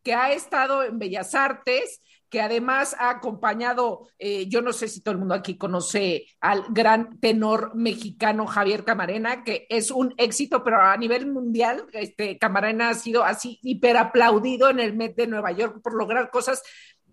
que 0.02 0.14
ha 0.14 0.32
estado 0.32 0.82
en 0.82 0.99
Bellas 0.99 1.35
Artes, 1.35 2.02
que 2.32 2.40
además 2.40 2.96
ha 2.98 3.10
acompañado, 3.10 4.08
eh, 4.18 4.48
yo 4.48 4.62
no 4.62 4.72
sé 4.72 4.88
si 4.88 5.02
todo 5.02 5.12
el 5.12 5.18
mundo 5.18 5.34
aquí 5.34 5.58
conoce 5.58 6.24
al 6.40 6.64
gran 6.70 7.20
tenor 7.20 7.74
mexicano 7.74 8.46
Javier 8.46 8.84
Camarena, 8.84 9.44
que 9.44 9.66
es 9.68 9.90
un 9.90 10.14
éxito, 10.16 10.64
pero 10.64 10.80
a 10.80 10.96
nivel 10.96 11.26
mundial, 11.26 11.84
este, 11.92 12.38
Camarena 12.38 12.88
ha 12.88 12.94
sido 12.94 13.22
así 13.22 13.58
hiper 13.62 13.98
aplaudido 13.98 14.70
en 14.70 14.80
el 14.80 14.96
Met 14.96 15.14
de 15.14 15.26
Nueva 15.26 15.52
York 15.52 15.82
por 15.82 15.92
lograr 15.92 16.30
cosas 16.30 16.62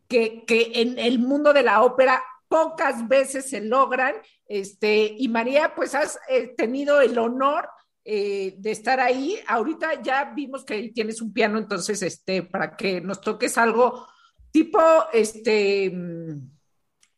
que, 0.07 0.45
que 0.47 0.71
en 0.75 0.97
el 0.97 1.19
mundo 1.19 1.51
de 1.51 1.63
la 1.63 1.83
ópera 1.83 2.23
pocas 2.47 3.05
veces 3.09 3.49
se 3.49 3.59
logran. 3.59 4.15
Este, 4.47 5.15
y 5.17 5.27
María, 5.27 5.75
pues 5.75 5.95
has 5.95 6.17
eh, 6.29 6.53
tenido 6.55 7.01
el 7.01 7.17
honor 7.17 7.67
eh, 8.05 8.55
de 8.57 8.71
estar 8.71 9.01
ahí. 9.01 9.38
Ahorita 9.49 10.01
ya 10.01 10.31
vimos 10.33 10.63
que 10.63 10.93
tienes 10.95 11.21
un 11.21 11.33
piano, 11.33 11.57
entonces, 11.57 12.01
este, 12.03 12.43
para 12.43 12.77
que 12.77 13.01
nos 13.01 13.19
toques 13.19 13.57
algo 13.57 14.07
tipo, 14.51 14.79
este, 15.13 15.89
mm, 15.91 16.51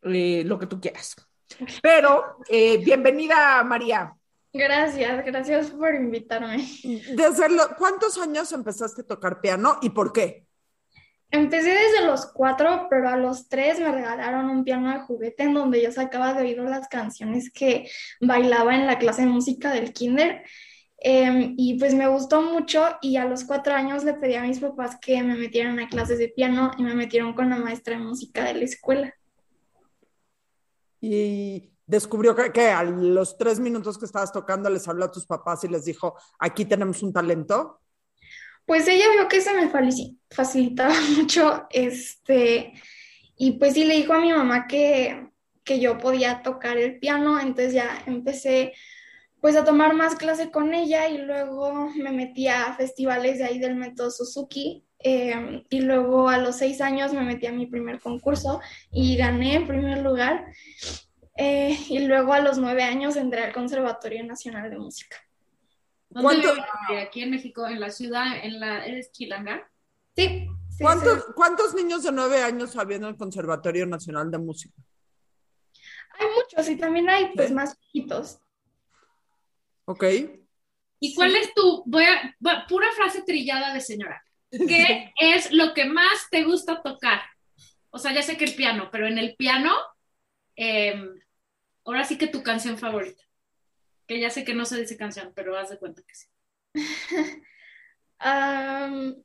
eh, 0.03 0.43
lo 0.45 0.57
que 0.59 0.67
tú 0.67 0.79
quieras. 0.79 1.15
Pero, 1.81 2.37
eh, 2.49 2.77
bienvenida, 2.77 3.63
María. 3.63 4.13
Gracias, 4.53 5.25
gracias 5.25 5.69
por 5.69 5.93
invitarme. 5.95 6.57
Desde 7.15 7.49
lo- 7.49 7.75
¿Cuántos 7.77 8.17
años 8.17 8.51
empezaste 8.51 9.01
a 9.01 9.05
tocar 9.07 9.39
piano 9.39 9.77
y 9.81 9.89
por 9.91 10.11
qué? 10.11 10.45
Empecé 11.29 11.69
desde 11.69 12.05
los 12.05 12.25
cuatro, 12.25 12.87
pero 12.89 13.07
a 13.07 13.15
los 13.15 13.47
tres 13.47 13.79
me 13.79 13.89
regalaron 13.89 14.49
un 14.49 14.65
piano 14.65 14.91
de 14.91 14.99
juguete 14.99 15.43
en 15.43 15.53
donde 15.53 15.81
yo 15.81 15.89
sacaba 15.93 16.33
de 16.33 16.41
oído 16.41 16.65
las 16.65 16.89
canciones 16.89 17.49
que 17.53 17.89
bailaba 18.19 18.75
en 18.75 18.85
la 18.85 18.99
clase 18.99 19.21
de 19.21 19.27
música 19.29 19.71
del 19.71 19.93
kinder. 19.93 20.43
Em, 21.03 21.55
y 21.57 21.79
pues 21.79 21.95
me 21.95 22.07
gustó 22.07 22.43
mucho 22.43 22.85
y 23.01 23.17
a 23.17 23.25
los 23.25 23.43
cuatro 23.43 23.73
años 23.73 24.03
le 24.03 24.13
pedí 24.13 24.35
a 24.35 24.43
mis 24.43 24.59
papás 24.59 24.99
que 25.01 25.23
me 25.23 25.35
metieran 25.35 25.79
a 25.79 25.89
clases 25.89 26.19
de 26.19 26.29
piano 26.29 26.69
y 26.77 26.83
me 26.83 26.93
metieron 26.93 27.33
con 27.33 27.49
la 27.49 27.55
maestra 27.55 27.97
de 27.97 28.03
música 28.03 28.43
de 28.43 28.53
la 28.53 28.65
escuela. 28.65 29.15
Y 30.99 31.71
descubrió 31.87 32.35
que, 32.35 32.51
que 32.51 32.67
a 32.67 32.83
los 32.83 33.35
tres 33.35 33.59
minutos 33.59 33.97
que 33.97 34.05
estabas 34.05 34.31
tocando 34.31 34.69
les 34.69 34.87
habló 34.87 35.05
a 35.05 35.11
tus 35.11 35.25
papás 35.25 35.63
y 35.63 35.69
les 35.69 35.85
dijo, 35.85 36.15
aquí 36.37 36.65
tenemos 36.65 37.01
un 37.01 37.11
talento. 37.11 37.81
Pues 38.67 38.87
ella 38.87 39.05
vio 39.15 39.27
que 39.27 39.41
se 39.41 39.55
me 39.55 39.71
facilitaba 40.29 40.93
mucho, 41.17 41.65
este, 41.71 42.73
y 43.35 43.53
pues 43.53 43.73
sí 43.73 43.85
le 43.85 43.95
dijo 43.95 44.13
a 44.13 44.21
mi 44.21 44.31
mamá 44.31 44.67
que, 44.67 45.31
que 45.63 45.79
yo 45.79 45.97
podía 45.97 46.43
tocar 46.43 46.77
el 46.77 46.99
piano, 46.99 47.39
entonces 47.39 47.73
ya 47.73 48.03
empecé 48.05 48.73
pues 49.41 49.55
a 49.55 49.65
tomar 49.65 49.95
más 49.95 50.15
clase 50.15 50.51
con 50.51 50.73
ella 50.73 51.09
y 51.09 51.17
luego 51.17 51.89
me 51.95 52.11
metí 52.11 52.47
a 52.47 52.73
festivales 52.75 53.39
de 53.39 53.45
ahí 53.45 53.59
del 53.59 53.75
método 53.75 54.11
Suzuki 54.11 54.85
eh, 54.99 55.63
y 55.69 55.81
luego 55.81 56.29
a 56.29 56.37
los 56.37 56.57
seis 56.57 56.79
años 56.79 57.11
me 57.11 57.23
metí 57.23 57.47
a 57.47 57.51
mi 57.51 57.65
primer 57.65 57.99
concurso 57.99 58.61
y 58.91 59.17
gané 59.17 59.55
en 59.55 59.67
primer 59.67 60.03
lugar 60.03 60.45
eh, 61.35 61.75
y 61.89 61.99
luego 61.99 62.33
a 62.33 62.39
los 62.39 62.59
nueve 62.59 62.83
años 62.83 63.15
entré 63.15 63.43
al 63.43 63.51
Conservatorio 63.51 64.23
Nacional 64.23 64.69
de 64.69 64.77
Música. 64.77 65.17
¿Dónde 66.09 66.47
Aquí 67.01 67.23
en 67.23 67.31
México, 67.31 67.65
en 67.67 67.79
la 67.79 67.89
ciudad, 67.89 68.25
en 68.43 68.59
la, 68.59 68.85
¿eres 68.85 69.11
Chilanga? 69.11 69.67
Sí, 70.15 70.27
sí, 70.69 70.75
sí. 70.77 70.83
¿Cuántos, 70.83 71.25
¿Cuántos 71.33 71.73
niños 71.73 72.03
de 72.03 72.11
nueve 72.11 72.43
años 72.43 72.75
había 72.75 72.97
en 72.97 73.05
el 73.05 73.17
Conservatorio 73.17 73.87
Nacional 73.87 74.29
de 74.29 74.37
Música? 74.37 74.75
Hay 76.19 76.27
muchos 76.35 76.69
y 76.69 76.75
también 76.75 77.09
hay 77.09 77.31
pues 77.33 77.47
Sí. 77.47 77.53
más 77.55 77.79
chiquitos. 77.79 78.39
¿Ok? 79.85 80.03
¿Y 80.99 81.15
cuál 81.15 81.35
es 81.35 81.53
tu, 81.53 81.83
voy 81.85 82.03
a, 82.05 82.35
va- 82.45 82.65
pura 82.67 82.87
frase 82.95 83.23
trillada 83.23 83.73
de 83.73 83.81
señora, 83.81 84.23
¿qué 84.51 85.11
es 85.19 85.51
lo 85.51 85.73
que 85.73 85.85
más 85.85 86.29
te 86.29 86.43
gusta 86.43 86.81
tocar? 86.81 87.21
O 87.89 87.97
sea, 87.97 88.13
ya 88.13 88.21
sé 88.21 88.37
que 88.37 88.45
el 88.45 88.55
piano, 88.55 88.89
pero 88.91 89.07
en 89.07 89.17
el 89.17 89.35
piano, 89.35 89.73
eh, 90.55 90.95
ahora 91.85 92.03
sí 92.03 92.17
que 92.17 92.27
tu 92.27 92.43
canción 92.43 92.77
favorita. 92.77 93.23
Que 94.07 94.19
ya 94.19 94.29
sé 94.29 94.43
que 94.43 94.53
no 94.53 94.65
se 94.65 94.79
dice 94.79 94.97
canción, 94.97 95.31
pero 95.35 95.57
haz 95.57 95.69
de 95.69 95.77
cuenta 95.79 96.01
que 96.03 96.15
sí. 96.15 96.27
Am, 98.19 99.15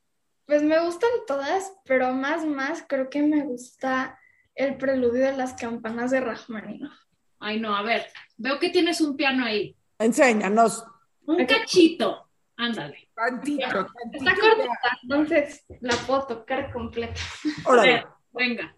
pues 0.45 0.63
me 0.63 0.79
gustan 0.79 1.09
todas, 1.27 1.71
pero 1.85 2.13
más, 2.13 2.45
más 2.45 2.83
creo 2.87 3.09
que 3.09 3.21
me 3.21 3.43
gusta 3.43 4.19
el 4.55 4.77
preludio 4.77 5.25
de 5.25 5.37
las 5.37 5.53
campanas 5.53 6.11
de 6.11 6.21
Rachmaninoff. 6.21 6.97
Ay, 7.39 7.59
no, 7.59 7.75
a 7.75 7.83
ver, 7.83 8.07
veo 8.37 8.57
que 8.59 8.69
tienes 8.69 9.01
un 9.01 9.15
piano 9.15 9.45
ahí. 9.45 9.75
Enséñanos. 9.99 10.85
Un 11.25 11.45
cachito, 11.45 12.29
ándale. 12.55 13.09
Tantito, 13.15 13.65
Está 13.65 13.85
tantito. 13.85 14.39
cortita, 14.39 14.97
entonces 15.03 15.65
la 15.81 15.95
puedo 16.05 16.27
tocar 16.27 16.71
completa. 16.71 17.19
Órale. 17.65 18.05
venga. 18.31 18.75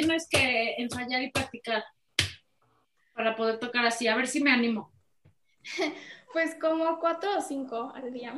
Tienes 0.00 0.28
que 0.28 0.74
ensayar 0.76 1.22
y 1.22 1.30
practicar 1.30 1.82
para 3.14 3.34
poder 3.34 3.58
tocar 3.58 3.86
así? 3.86 4.06
A 4.08 4.16
ver 4.16 4.26
si 4.26 4.42
me 4.42 4.50
animo. 4.50 4.92
Pues 6.32 6.54
como 6.60 6.98
cuatro 6.98 7.38
o 7.38 7.40
cinco 7.40 7.92
al 7.94 8.12
día. 8.12 8.34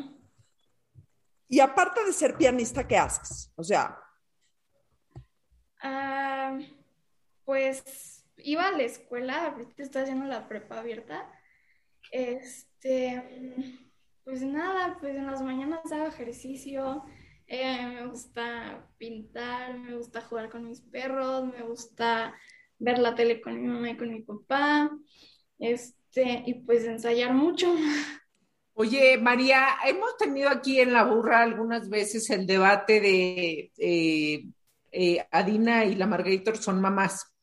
Y 1.49 1.59
aparte 1.59 2.05
de 2.05 2.12
ser 2.12 2.37
pianista, 2.37 2.87
¿qué 2.87 2.97
haces? 2.97 3.50
O 3.57 3.65
sea, 3.65 3.99
Ah, 5.83 6.59
pues 7.45 8.25
iba 8.37 8.69
a 8.69 8.73
la 8.73 8.85
escuela, 8.85 9.47
ahorita 9.47 9.83
estoy 9.83 10.03
haciendo 10.03 10.27
la 10.27 10.47
prepa 10.47 10.79
abierta. 10.79 11.29
Este, 12.12 13.75
pues 14.23 14.43
nada, 14.43 14.99
pues 15.00 15.17
en 15.17 15.27
las 15.27 15.43
mañanas 15.43 15.91
hago 15.91 16.07
ejercicio, 16.07 17.05
eh, 17.49 17.87
me 17.87 18.07
gusta 18.07 18.87
pintar, 18.99 19.78
me 19.78 19.97
gusta 19.97 20.21
jugar 20.21 20.50
con 20.50 20.69
mis 20.69 20.83
perros, 20.83 21.47
me 21.47 21.62
gusta 21.62 22.35
ver 22.78 22.99
la 22.99 23.14
tele 23.14 23.40
con 23.40 23.61
mi 23.61 23.67
mamá 23.67 23.90
y 23.90 23.97
con 23.97 24.12
mi 24.12 24.21
papá, 24.21 24.90
este, 25.59 26.45
y 26.47 26.55
pues 26.55 26.85
ensayar 26.85 27.33
mucho. 27.33 27.75
Oye, 28.75 29.19
María, 29.19 29.76
hemos 29.87 30.17
tenido 30.19 30.50
aquí 30.50 30.78
en 30.78 30.93
La 30.93 31.05
Burra 31.05 31.43
algunas 31.43 31.88
veces 31.88 32.31
el 32.31 32.47
debate 32.47 33.00
de 33.00 33.73
eh, 33.76 34.47
eh, 34.93 35.26
Adina 35.33 35.85
y 35.85 35.97
la 35.97 36.07
Margaritor 36.07 36.57
son 36.59 36.81
mamás. 36.81 37.35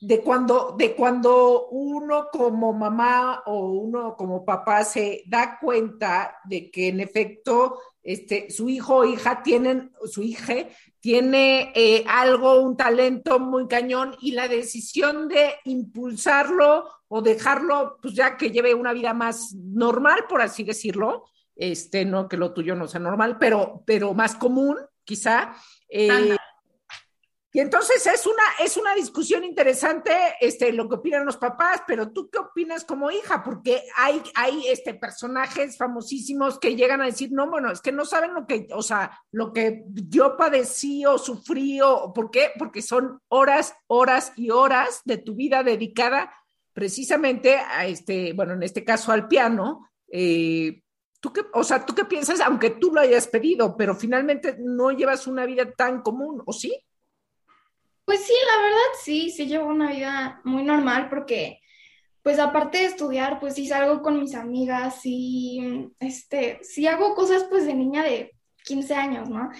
De 0.00 0.22
cuando, 0.22 0.74
de 0.78 0.96
cuando 0.96 1.68
uno 1.68 2.28
como 2.32 2.72
mamá 2.72 3.42
o 3.46 3.66
uno 3.70 4.16
como 4.16 4.44
papá 4.46 4.82
se 4.82 5.22
da 5.26 5.58
cuenta 5.60 6.38
de 6.44 6.70
que 6.70 6.88
en 6.88 7.00
efecto 7.00 7.78
este, 8.02 8.50
su 8.50 8.68
hijo 8.68 8.96
o 8.96 9.04
hija 9.04 9.42
tienen, 9.42 9.92
su 10.10 10.22
hija 10.22 10.54
tiene 11.00 11.72
eh, 11.74 12.04
algo, 12.06 12.60
un 12.60 12.76
talento 12.76 13.38
muy 13.38 13.66
cañón 13.68 14.16
y 14.20 14.32
la 14.32 14.48
decisión 14.48 15.28
de 15.28 15.54
impulsarlo 15.64 16.84
o 17.08 17.22
dejarlo, 17.22 17.98
pues 18.00 18.14
ya 18.14 18.36
que 18.36 18.50
lleve 18.50 18.74
una 18.74 18.92
vida 18.92 19.14
más 19.14 19.54
normal, 19.54 20.26
por 20.28 20.42
así 20.42 20.62
decirlo, 20.62 21.24
este, 21.56 22.04
no 22.04 22.28
que 22.28 22.36
lo 22.36 22.52
tuyo 22.52 22.74
no 22.74 22.88
sea 22.88 23.00
normal, 23.00 23.36
pero, 23.38 23.82
pero 23.86 24.14
más 24.14 24.34
común, 24.34 24.76
quizá. 25.04 25.54
Eh, 25.88 26.36
entonces 27.60 28.06
es 28.06 28.26
una, 28.26 28.42
es 28.58 28.76
una 28.76 28.94
discusión 28.94 29.44
interesante 29.44 30.12
este, 30.40 30.72
lo 30.72 30.88
que 30.88 30.96
opinan 30.96 31.26
los 31.26 31.36
papás, 31.36 31.82
pero 31.86 32.10
tú 32.10 32.30
qué 32.30 32.38
opinas 32.38 32.84
como 32.84 33.10
hija, 33.10 33.42
porque 33.42 33.82
hay, 33.96 34.22
hay 34.34 34.66
este, 34.68 34.94
personajes 34.94 35.76
famosísimos 35.76 36.58
que 36.58 36.76
llegan 36.76 37.00
a 37.02 37.06
decir, 37.06 37.30
no, 37.32 37.50
bueno, 37.50 37.70
es 37.70 37.80
que 37.80 37.92
no 37.92 38.04
saben 38.04 38.34
lo 38.34 38.46
que, 38.46 38.68
o 38.72 38.82
sea, 38.82 39.20
lo 39.32 39.52
que 39.52 39.84
yo 39.88 40.36
padecí 40.36 41.04
o 41.04 41.18
sufrí, 41.18 41.80
o 41.80 42.12
¿por 42.12 42.30
qué? 42.30 42.50
Porque 42.58 42.82
son 42.82 43.20
horas, 43.28 43.74
horas 43.86 44.32
y 44.36 44.50
horas 44.50 45.02
de 45.04 45.18
tu 45.18 45.34
vida 45.34 45.62
dedicada 45.62 46.32
precisamente 46.72 47.56
a 47.56 47.86
este, 47.86 48.32
bueno, 48.32 48.54
en 48.54 48.62
este 48.62 48.84
caso 48.84 49.12
al 49.12 49.28
piano. 49.28 49.90
Eh, 50.10 50.82
¿Tú 51.20 51.32
qué, 51.32 51.42
o 51.52 51.62
sea, 51.62 51.84
¿tú 51.84 51.94
qué 51.94 52.06
piensas, 52.06 52.40
aunque 52.40 52.70
tú 52.70 52.92
lo 52.94 53.00
hayas 53.00 53.26
pedido, 53.26 53.76
pero 53.76 53.94
finalmente 53.94 54.56
no 54.58 54.90
llevas 54.90 55.26
una 55.26 55.44
vida 55.44 55.70
tan 55.72 56.00
común, 56.00 56.42
¿o 56.46 56.52
sí? 56.52 56.82
Pues 58.10 58.24
sí, 58.24 58.34
la 58.44 58.60
verdad 58.60 58.80
sí, 59.04 59.30
sí 59.30 59.46
llevo 59.46 59.66
una 59.68 59.92
vida 59.92 60.40
muy 60.42 60.64
normal 60.64 61.08
porque, 61.08 61.60
pues 62.24 62.40
aparte 62.40 62.78
de 62.78 62.86
estudiar, 62.86 63.38
pues 63.38 63.54
sí 63.54 63.68
salgo 63.68 64.02
con 64.02 64.18
mis 64.18 64.34
amigas 64.34 64.98
y, 65.04 65.92
este, 66.00 66.58
sí 66.62 66.88
hago 66.88 67.14
cosas 67.14 67.44
pues 67.48 67.66
de 67.66 67.74
niña 67.74 68.02
de 68.02 68.34
15 68.64 68.96
años, 68.96 69.30
¿no? 69.30 69.50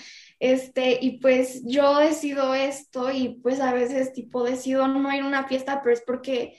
Este, 0.41 0.99
y 1.01 1.21
pues 1.21 1.63
yo 1.65 1.99
decido 1.99 2.53
esto 2.57 3.13
y 3.13 3.39
pues 3.41 3.61
a 3.61 3.73
veces 3.73 4.13
tipo 4.13 4.43
decido 4.43 4.89
no 4.89 5.15
ir 5.15 5.23
a 5.23 5.27
una 5.29 5.47
fiesta, 5.47 5.81
pero 5.81 5.95
es 5.95 6.03
porque 6.05 6.59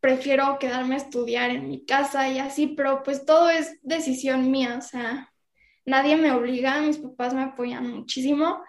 prefiero 0.00 0.58
quedarme 0.58 0.96
a 0.96 0.98
estudiar 0.98 1.48
en 1.48 1.70
mi 1.70 1.86
casa 1.86 2.28
y 2.28 2.38
así, 2.38 2.66
pero 2.66 3.02
pues 3.02 3.24
todo 3.24 3.48
es 3.48 3.78
decisión 3.80 4.50
mía, 4.50 4.76
o 4.78 4.82
sea, 4.82 5.32
nadie 5.86 6.16
me 6.18 6.32
obliga, 6.32 6.82
mis 6.82 6.98
papás 6.98 7.32
me 7.32 7.44
apoyan 7.44 7.90
muchísimo 7.90 8.60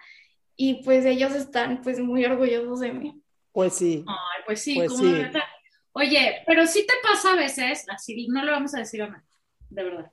y 0.62 0.74
pues 0.82 1.06
ellos 1.06 1.32
están 1.34 1.80
pues 1.80 1.98
muy 2.00 2.22
orgullosos 2.26 2.80
de 2.80 2.92
mí. 2.92 3.18
Pues 3.50 3.76
sí. 3.76 4.04
Ay, 4.06 4.42
pues 4.44 4.60
sí, 4.60 4.74
Pues 4.74 4.90
como 4.90 5.04
sí. 5.04 5.10
de 5.12 5.18
verdad. 5.22 5.40
Oye, 5.92 6.42
pero 6.46 6.66
sí 6.66 6.86
te 6.86 6.92
pasa 7.02 7.32
a 7.32 7.36
veces, 7.36 7.86
así 7.88 8.28
no 8.28 8.44
le 8.44 8.50
vamos 8.50 8.74
a 8.74 8.80
decir 8.80 9.02
a 9.02 9.08
nadie, 9.08 9.26
de 9.70 9.84
verdad. 9.84 10.12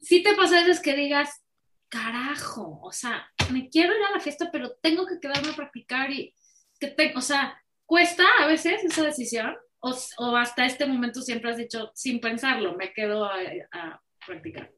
Sí 0.00 0.22
te 0.22 0.36
pasa 0.36 0.58
a 0.58 0.60
veces 0.60 0.80
que 0.80 0.94
digas, 0.94 1.44
carajo, 1.88 2.78
o 2.80 2.92
sea, 2.92 3.26
me 3.50 3.68
quiero 3.68 3.92
ir 3.92 4.04
a 4.04 4.12
la 4.12 4.20
fiesta, 4.20 4.50
pero 4.52 4.76
tengo 4.80 5.04
que 5.04 5.18
quedarme 5.18 5.50
a 5.50 5.56
practicar 5.56 6.12
y 6.12 6.32
que 6.78 6.86
te, 6.86 7.12
o 7.16 7.20
sea, 7.20 7.60
cuesta 7.86 8.22
a 8.38 8.46
veces 8.46 8.84
esa 8.84 9.02
decisión, 9.02 9.56
o, 9.80 9.92
o 10.18 10.36
hasta 10.36 10.64
este 10.64 10.86
momento 10.86 11.22
siempre 11.22 11.50
has 11.50 11.56
dicho, 11.56 11.90
sin 11.96 12.20
pensarlo, 12.20 12.76
me 12.76 12.92
quedo 12.92 13.24
a, 13.24 13.34
a 13.72 14.00
practicar. 14.24 14.70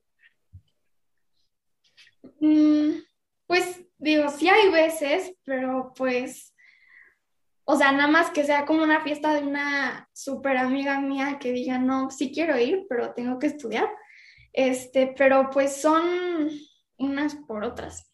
Mm, 2.41 3.01
pues 3.49 3.81
digo, 3.97 4.29
sí 4.29 4.49
hay 4.49 4.71
veces, 4.71 5.35
pero 5.43 5.93
pues, 5.97 6.55
o 7.65 7.77
sea, 7.77 7.91
nada 7.93 8.07
más 8.07 8.31
que 8.31 8.45
sea 8.45 8.65
como 8.65 8.83
una 8.85 9.01
fiesta 9.01 9.33
de 9.35 9.43
una 9.43 10.09
súper 10.13 10.59
amiga 10.59 11.01
mía 11.01 11.39
que 11.41 11.51
diga, 11.51 11.79
no, 11.79 12.11
sí 12.11 12.31
quiero 12.33 12.57
ir, 12.59 12.87
pero 12.89 13.15
tengo 13.15 13.39
que 13.39 13.49
estudiar. 13.49 13.89
Este, 14.53 15.15
pero 15.17 15.51
pues 15.51 15.81
son 15.81 16.51
unas 16.99 17.35
por 17.35 17.65
otras. 17.65 18.09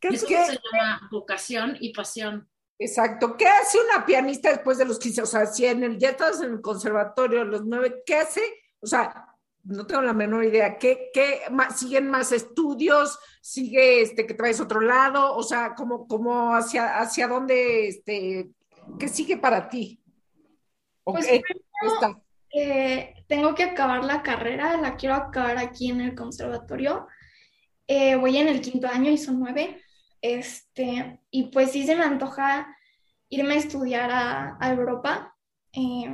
¿Qué 0.00 0.08
eso 0.08 0.26
que- 0.26 0.44
se 0.46 0.52
llama 0.72 1.08
vocación 1.10 1.76
y 1.80 1.92
pasión. 1.92 2.48
Exacto. 2.78 3.36
¿Qué 3.36 3.46
hace 3.46 3.78
una 3.78 4.06
pianista 4.06 4.50
después 4.50 4.78
de 4.78 4.86
los 4.86 4.98
15? 4.98 5.22
O 5.22 5.26
sea, 5.26 5.44
si 5.46 5.66
en 5.66 5.82
el, 5.84 5.98
ya 5.98 6.10
estás 6.10 6.40
en 6.40 6.52
el 6.52 6.60
conservatorio, 6.62 7.44
los 7.44 7.66
nueve, 7.66 8.02
¿qué 8.06 8.14
hace? 8.16 8.40
O 8.80 8.86
sea, 8.86 9.26
no 9.70 9.86
tengo 9.86 10.02
la 10.02 10.12
menor 10.12 10.44
idea. 10.44 10.76
¿Qué, 10.78 11.10
qué 11.14 11.40
siguen 11.74 12.08
más 12.08 12.32
estudios? 12.32 13.18
¿Sigue 13.40 14.02
este 14.02 14.26
que 14.26 14.34
traes 14.34 14.60
otro 14.60 14.80
lado? 14.80 15.34
O 15.36 15.42
sea, 15.42 15.74
¿cómo, 15.74 16.06
cómo 16.06 16.54
hacia, 16.54 16.98
hacia 16.98 17.28
dónde, 17.28 17.88
este, 17.88 18.50
qué 18.98 19.08
sigue 19.08 19.36
para 19.36 19.68
ti? 19.68 20.02
¿O 21.04 21.12
Pues 21.12 21.26
primero-? 21.26 22.22
Eh, 22.52 23.14
tengo 23.28 23.54
que 23.54 23.62
acabar 23.62 24.04
la 24.04 24.22
carrera, 24.22 24.76
la 24.76 24.96
quiero 24.96 25.14
acabar 25.14 25.56
aquí 25.58 25.90
en 25.90 26.00
el 26.00 26.14
conservatorio. 26.16 27.06
Eh, 27.86 28.16
voy 28.16 28.36
en 28.38 28.48
el 28.48 28.60
quinto 28.60 28.88
año 28.88 29.10
y 29.10 29.18
son 29.18 29.38
nueve. 29.38 29.80
Este, 30.20 31.20
y 31.30 31.44
pues 31.44 31.70
sí 31.70 31.86
se 31.86 31.94
me 31.96 32.02
antoja 32.02 32.76
irme 33.28 33.54
a 33.54 33.58
estudiar 33.58 34.10
a, 34.10 34.56
a 34.60 34.70
Europa. 34.72 35.36
eh, 35.72 36.12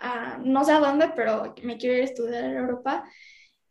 a- 0.00 0.38
no 0.44 0.64
sé 0.64 0.72
a 0.72 0.80
dónde, 0.80 1.10
pero 1.16 1.54
me 1.62 1.78
quiero 1.78 1.96
ir 1.96 2.02
a 2.02 2.04
estudiar 2.04 2.44
a 2.44 2.52
Europa. 2.58 3.04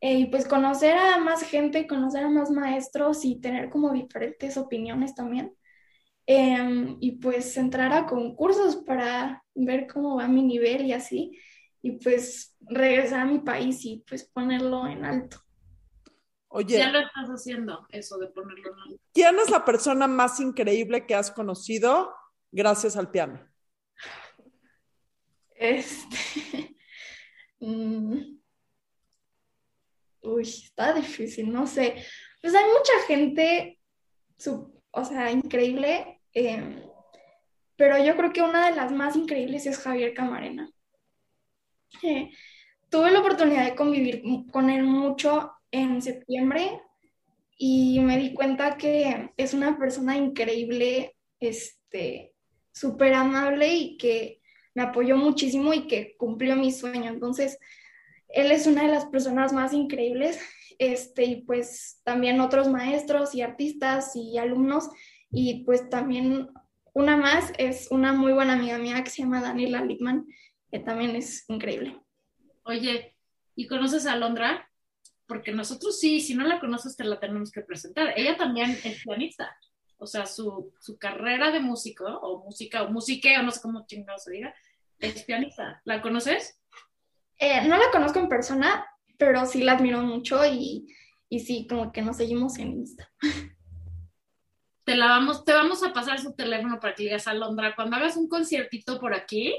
Eh, 0.02 0.20
y 0.20 0.26
pues 0.28 0.48
conocer 0.48 0.96
a 0.98 1.18
más 1.20 1.44
gente, 1.44 1.88
conocer 1.88 2.24
a 2.24 2.30
más 2.30 2.52
maestros 2.52 3.26
y 3.26 3.42
tener 3.42 3.70
como 3.70 3.92
diferentes 3.94 4.58
opiniones 4.58 5.16
también. 5.16 5.54
Em, 6.26 6.98
y 7.02 7.14
pues 7.14 7.58
entrar 7.58 7.92
a 7.94 8.06
concursos 8.06 8.78
para 8.78 9.44
ver 9.56 9.88
cómo 9.88 10.18
va 10.18 10.28
mi 10.28 10.44
nivel 10.44 10.86
y 10.86 10.94
así 10.94 11.38
y 11.82 11.94
pues 11.94 12.56
regresar 12.62 13.22
a 13.22 13.26
mi 13.26 13.40
país 13.40 13.84
y 13.86 14.04
pues 14.08 14.26
ponerlo 14.26 14.88
en 14.88 15.06
alto. 15.06 15.38
Oye, 16.50 16.78
Ya 16.78 16.92
lo 16.92 17.00
estás 17.00 17.30
haciendo, 17.30 17.88
eso 17.90 18.18
de 18.20 18.28
ponerlo 18.28 18.70
en 18.74 18.80
alto. 18.92 19.04
¿quién 19.14 19.40
es 19.40 19.50
la 19.50 19.66
persona 19.66 20.08
más 20.08 20.40
increíble 20.40 21.06
que 21.06 21.16
has 21.16 21.32
conocido 21.32 22.14
gracias 22.52 22.96
al 22.98 23.12
piano? 23.12 23.40
Este, 25.60 26.76
mm, 27.60 28.18
uy, 30.22 30.42
está 30.44 30.94
difícil, 30.94 31.52
no 31.52 31.68
sé. 31.68 31.96
Pues 32.42 32.56
hay 32.56 32.64
mucha 32.66 32.94
gente, 33.08 33.80
su- 34.38 34.82
o 34.92 35.06
sea, 35.06 35.32
increíble, 35.32 36.22
em, 36.34 36.82
pero 37.76 37.98
yo 38.04 38.16
creo 38.16 38.32
que 38.34 38.42
una 38.42 38.70
de 38.70 38.76
las 38.76 38.92
más 38.92 39.16
increíbles 39.16 39.66
es 39.66 39.78
Javier 39.80 40.14
Camarena. 40.14 40.70
Eh, 42.04 42.32
tuve 42.90 43.12
la 43.12 43.20
oportunidad 43.20 43.66
de 43.66 43.76
convivir 43.76 44.24
con 44.52 44.70
él 44.70 44.84
mucho 44.84 45.52
en 45.72 46.02
septiembre 46.02 46.82
y 47.58 48.00
me 48.02 48.18
di 48.18 48.34
cuenta 48.34 48.78
que 48.78 49.32
es 49.38 49.54
una 49.54 49.78
persona 49.78 50.16
increíble, 50.18 51.18
este, 51.40 52.34
súper 52.72 53.14
amable 53.14 53.74
y 53.74 53.98
que 53.98 54.39
me 54.74 54.84
apoyó 54.84 55.18
muchísimo 55.18 55.74
y 55.74 55.88
que 55.88 56.16
cumplió 56.18 56.56
mi 56.56 56.72
sueño. 56.72 57.10
Entonces, 57.10 57.58
él 58.30 58.52
es 58.52 58.68
una 58.68 58.84
de 58.84 58.90
las 58.90 59.06
personas 59.08 59.54
más 59.54 59.74
increíbles, 59.74 60.40
este, 60.78 61.26
y 61.26 61.42
pues 61.42 62.00
también 62.04 62.40
otros 62.40 62.70
maestros 62.70 63.36
y 63.36 63.42
artistas 63.42 64.16
y 64.16 64.38
alumnos, 64.38 64.90
y 65.32 65.64
pues 65.64 65.90
también 65.90 66.50
una 66.94 67.18
más 67.18 67.52
es 67.58 67.88
una 67.92 68.14
muy 68.14 68.34
buena 68.34 68.54
amiga 68.54 68.78
mía 68.78 69.04
que 69.04 69.10
se 69.10 69.24
llama 69.24 69.42
Daniela 69.42 69.84
Littman, 69.84 70.26
que 70.72 70.80
también 70.80 71.16
es 71.16 71.50
increíble. 71.50 72.00
Oye, 72.64 73.16
¿y 73.56 73.68
conoces 73.68 74.06
a 74.06 74.14
Alondra? 74.14 74.70
Porque 75.28 75.52
nosotros 75.52 76.00
sí, 76.00 76.22
si 76.22 76.36
no 76.36 76.46
la 76.46 76.60
conoces 76.60 76.96
te 76.96 77.04
la 77.04 77.20
tenemos 77.20 77.52
que 77.52 77.62
presentar. 77.62 78.14
Ella 78.16 78.38
también 78.38 78.72
es 78.84 79.04
pianista. 79.04 79.56
O 80.00 80.08
sea, 80.08 80.26
su, 80.26 80.74
su 80.80 80.98
carrera 80.98 81.52
de 81.52 81.60
músico, 81.60 82.06
o 82.06 82.44
música, 82.44 82.84
o 82.84 82.90
musiqueo, 82.90 83.44
no 83.44 83.52
sé 83.52 83.62
cómo 83.62 83.86
chingado 83.86 84.18
se 84.18 84.32
diga, 84.32 84.54
es 84.98 85.24
pianista. 85.24 85.82
¿La 85.84 86.02
conoces? 86.02 86.60
Eh, 87.38 87.68
no 87.68 87.78
la 87.78 87.92
conozco 87.92 88.20
en 88.20 88.30
persona, 88.30 88.86
pero 89.18 89.46
sí 89.46 89.62
la 89.64 89.74
admiro 89.74 90.02
mucho 90.02 90.46
y, 90.46 90.88
y 91.30 91.40
sí, 91.40 91.68
como 91.68 91.92
que 91.92 92.02
nos 92.02 92.18
seguimos 92.18 92.58
en 92.58 92.72
Insta. 92.72 93.10
Te, 94.86 94.96
la 94.96 95.06
vamos, 95.06 95.46
te 95.46 95.54
vamos 95.54 95.84
a 95.84 95.94
pasar 95.94 96.20
su 96.20 96.34
teléfono 96.34 96.80
para 96.80 96.96
que 96.96 97.04
digas 97.04 97.28
a 97.28 97.36
Londra, 97.36 97.76
cuando 97.76 97.96
hagas 97.96 98.18
un 98.18 98.28
conciertito 98.28 99.00
por 99.00 99.14
aquí 99.14 99.54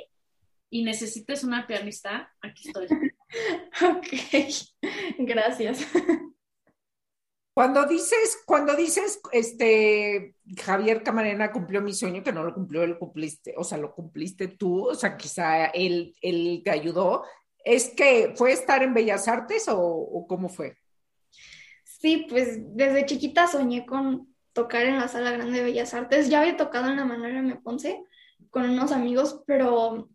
y 0.70 0.83
necesites 0.83 1.44
una 1.44 1.68
pianista, 1.68 2.35
aquí 2.40 2.66
estoy. 2.66 2.87
ok, 3.81 4.07
gracias. 5.18 5.87
Cuando 7.61 7.85
dices, 7.85 8.42
cuando 8.46 8.75
dices, 8.75 9.20
este, 9.33 10.35
Javier 10.59 11.03
Camarena 11.03 11.53
cumplió 11.53 11.83
mi 11.83 11.92
sueño, 11.92 12.23
que 12.23 12.33
no 12.33 12.42
lo 12.42 12.55
cumplió, 12.55 12.83
él 12.83 12.99
cumpliste, 12.99 13.53
o 13.57 13.64
sea, 13.64 13.77
lo 13.77 13.94
cumpliste 13.94 14.49
tú, 14.49 14.88
o 14.88 14.94
sea, 14.94 15.16
quizá 15.16 15.66
él, 15.66 16.14
él 16.23 16.62
te 16.64 16.70
ayudó, 16.70 17.25
¿Es 17.64 17.90
que 17.90 18.33
fue 18.37 18.53
estar 18.53 18.83
en 18.83 18.94
Bellas 18.94 19.29
Artes 19.29 19.66
o, 19.68 20.27
cómo 20.29 20.49
fue? 20.49 20.77
Sí, 21.85 22.27
pues 22.29 22.59
desde 22.75 23.07
chiquita 23.07 23.46
soñé 23.46 23.85
con 23.85 24.35
tocar 24.53 24.87
en 24.87 24.99
la 24.99 25.09
Sala 25.09 25.33
Grande 25.33 25.59
de 25.59 25.64
Bellas 25.64 25.92
Artes. 25.94 26.29
Ya 26.29 26.40
había 26.40 26.57
tocado 26.57 26.88
en 26.88 26.96
la 26.96 27.05
Manuela 27.05 27.40
M. 27.40 27.57
Ponce 27.57 28.03
con 28.51 28.68
unos 28.68 28.92
amigos, 28.92 29.42
pero 29.46 30.09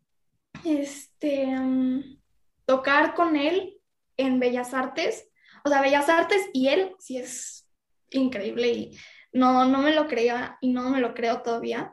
este, 0.63 1.45
mm, 1.55 2.17
tocar 2.65 3.13
con 3.13 3.35
él 3.35 3.79
en 4.17 4.39
Bellas 4.39 4.73
Artes, 4.73 5.29
o 5.65 5.69
sea, 5.69 5.81
Bellas 5.81 6.07
Artes 6.09 6.47
y 6.53 6.67
él 6.67 6.95
sí 6.99 7.17
es 7.17 7.67
increíble 8.11 8.69
y 8.69 8.97
no, 9.31 9.65
no 9.65 9.79
me 9.79 9.95
lo 9.95 10.07
creía 10.07 10.59
y 10.61 10.69
no 10.71 10.91
me 10.91 11.01
lo 11.01 11.15
creo 11.15 11.41
todavía. 11.41 11.91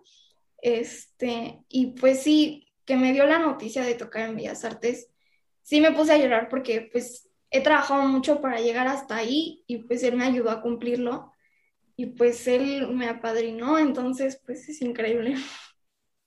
Este, 0.58 1.64
y 1.68 1.92
pues 1.92 2.22
sí, 2.22 2.68
que 2.84 2.96
me 2.96 3.14
dio 3.14 3.24
la 3.26 3.38
noticia 3.38 3.82
de 3.82 3.94
tocar 3.94 4.28
en 4.28 4.36
Bellas 4.36 4.66
Artes, 4.66 5.08
sí 5.62 5.80
me 5.80 5.92
puse 5.92 6.12
a 6.12 6.18
llorar 6.18 6.50
porque 6.50 6.90
pues 6.92 7.30
he 7.50 7.62
trabajado 7.62 8.02
mucho 8.02 8.42
para 8.42 8.60
llegar 8.60 8.88
hasta 8.88 9.16
ahí 9.16 9.64
y 9.66 9.78
pues 9.78 10.02
él 10.02 10.16
me 10.16 10.24
ayudó 10.24 10.50
a 10.50 10.60
cumplirlo 10.60 11.32
y 11.96 12.06
pues 12.06 12.46
él 12.46 12.88
me 12.88 13.08
apadrinó, 13.08 13.78
entonces 13.78 14.38
pues 14.44 14.68
es 14.68 14.82
increíble. 14.82 15.34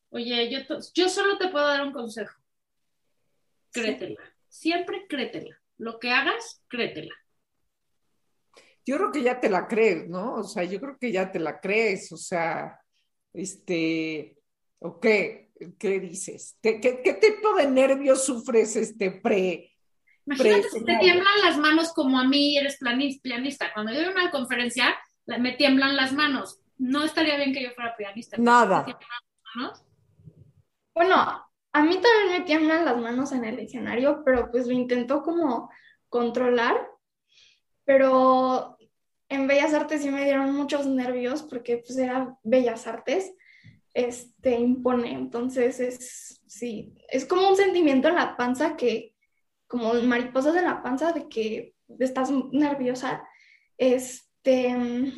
Oye, 0.10 0.50
yo, 0.50 0.80
yo 0.96 1.10
solo 1.10 1.38
te 1.38 1.50
puedo 1.50 1.68
dar 1.68 1.84
un 1.84 1.94
consejo. 1.94 2.34
Créetela. 3.72 4.20
Siempre 4.48 5.06
créetela. 5.08 5.62
Lo 5.78 6.00
que 6.00 6.10
hagas, 6.10 6.64
créetela. 6.70 7.14
Yo 8.86 8.98
creo 8.98 9.12
que 9.12 9.24
ya 9.24 9.40
te 9.40 9.50
la 9.50 9.68
crees, 9.68 10.08
¿no? 10.08 10.36
O 10.36 10.44
sea, 10.44 10.64
yo 10.64 10.80
creo 10.80 10.98
que 11.00 11.12
ya 11.12 11.32
te 11.32 11.40
la 11.40 11.60
crees, 11.60 12.12
o 12.12 12.18
sea, 12.18 12.80
este, 13.34 14.38
ok, 14.80 15.06
¿qué 15.78 16.00
dices? 16.00 16.58
¿Qué, 16.62 17.20
tipo 17.22 17.56
de 17.56 17.68
nervios 17.68 18.26
sufres 18.26 18.76
este 18.76 19.12
pre? 19.12 19.72
Imagínate 20.26 20.70
si 20.70 20.84
te 20.84 20.98
tiemblan 20.98 21.42
las 21.44 21.58
manos 21.58 21.94
como 21.94 22.20
a 22.20 22.24
mí, 22.24 22.58
eres 22.58 22.80
pianista. 23.22 23.72
Cuando 23.74 23.94
yo 23.94 24.02
doy 24.02 24.10
una 24.10 24.32
conferencia, 24.32 24.96
me 25.26 25.54
tiemblan 25.54 25.96
las 25.96 26.14
manos. 26.14 26.60
No 26.78 27.04
estaría 27.04 27.38
bien 27.38 27.54
que 27.54 27.64
yo 27.64 27.72
fuera 27.72 27.96
pianista. 27.96 28.38
Nada. 28.38 28.86
Bueno, 30.94 31.16
a 31.72 31.84
mí 31.84 32.00
también 32.02 32.40
me 32.40 32.46
tiemblan 32.46 32.86
las 32.86 32.98
manos 32.98 33.32
en 33.32 33.46
el 33.46 33.60
escenario, 33.60 34.24
pero 34.26 34.50
pues 34.52 34.68
lo 34.68 34.74
intento 34.74 35.22
como 35.22 35.70
controlar. 36.10 36.88
Pero 37.86 38.75
en 39.30 39.48
Bellas 39.48 39.74
Artes 39.74 40.02
sí 40.02 40.10
me 40.10 40.24
dieron 40.24 40.56
muchos 40.56 40.86
nervios 40.86 41.44
porque 41.44 41.78
pues 41.78 41.98
era 41.98 42.38
Bellas 42.44 42.88
Artes 42.88 43.34
este, 43.94 44.60
impone. 44.60 45.14
Entonces 45.14 45.80
es, 45.80 46.42
sí, 46.48 46.94
es 47.10 47.26
como 47.26 47.50
un 47.50 47.56
sentimiento 47.56 48.08
en 48.08 48.16
la 48.16 48.38
panza 48.38 48.76
que, 48.76 49.16
como 49.68 49.94
mariposas 49.94 50.56
en 50.56 50.66
la 50.66 50.84
panza 50.84 51.12
de 51.12 51.28
que 51.28 51.76
estás 52.00 52.30
nerviosa, 52.52 53.28
este, 53.78 55.14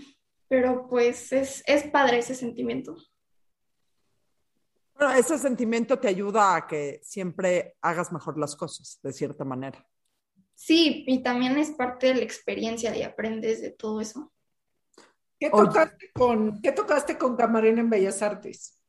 pero 0.47 0.87
pues 0.87 1.31
es, 1.33 1.63
es 1.65 1.83
padre 1.83 2.19
ese 2.19 2.35
sentimiento. 2.35 2.95
Bueno, 4.95 5.13
ese 5.13 5.37
sentimiento 5.37 5.99
te 5.99 6.07
ayuda 6.07 6.55
a 6.55 6.67
que 6.67 6.99
siempre 7.03 7.75
hagas 7.81 8.11
mejor 8.11 8.39
las 8.39 8.55
cosas, 8.55 8.99
de 9.03 9.13
cierta 9.13 9.43
manera. 9.43 9.85
Sí, 10.57 11.03
y 11.05 11.21
también 11.21 11.55
es 11.59 11.69
parte 11.69 12.07
de 12.07 12.15
la 12.15 12.23
experiencia 12.23 12.95
y 12.97 13.03
aprendes 13.03 13.61
de 13.61 13.69
todo 13.69 14.01
eso. 14.01 14.33
¿Qué 15.39 15.51
tocaste, 15.51 16.09
con, 16.11 16.59
¿Qué 16.63 16.71
tocaste 16.71 17.15
con 17.15 17.37
Camarena 17.37 17.81
en 17.81 17.91
Bellas 17.91 18.23
Artes? 18.23 18.81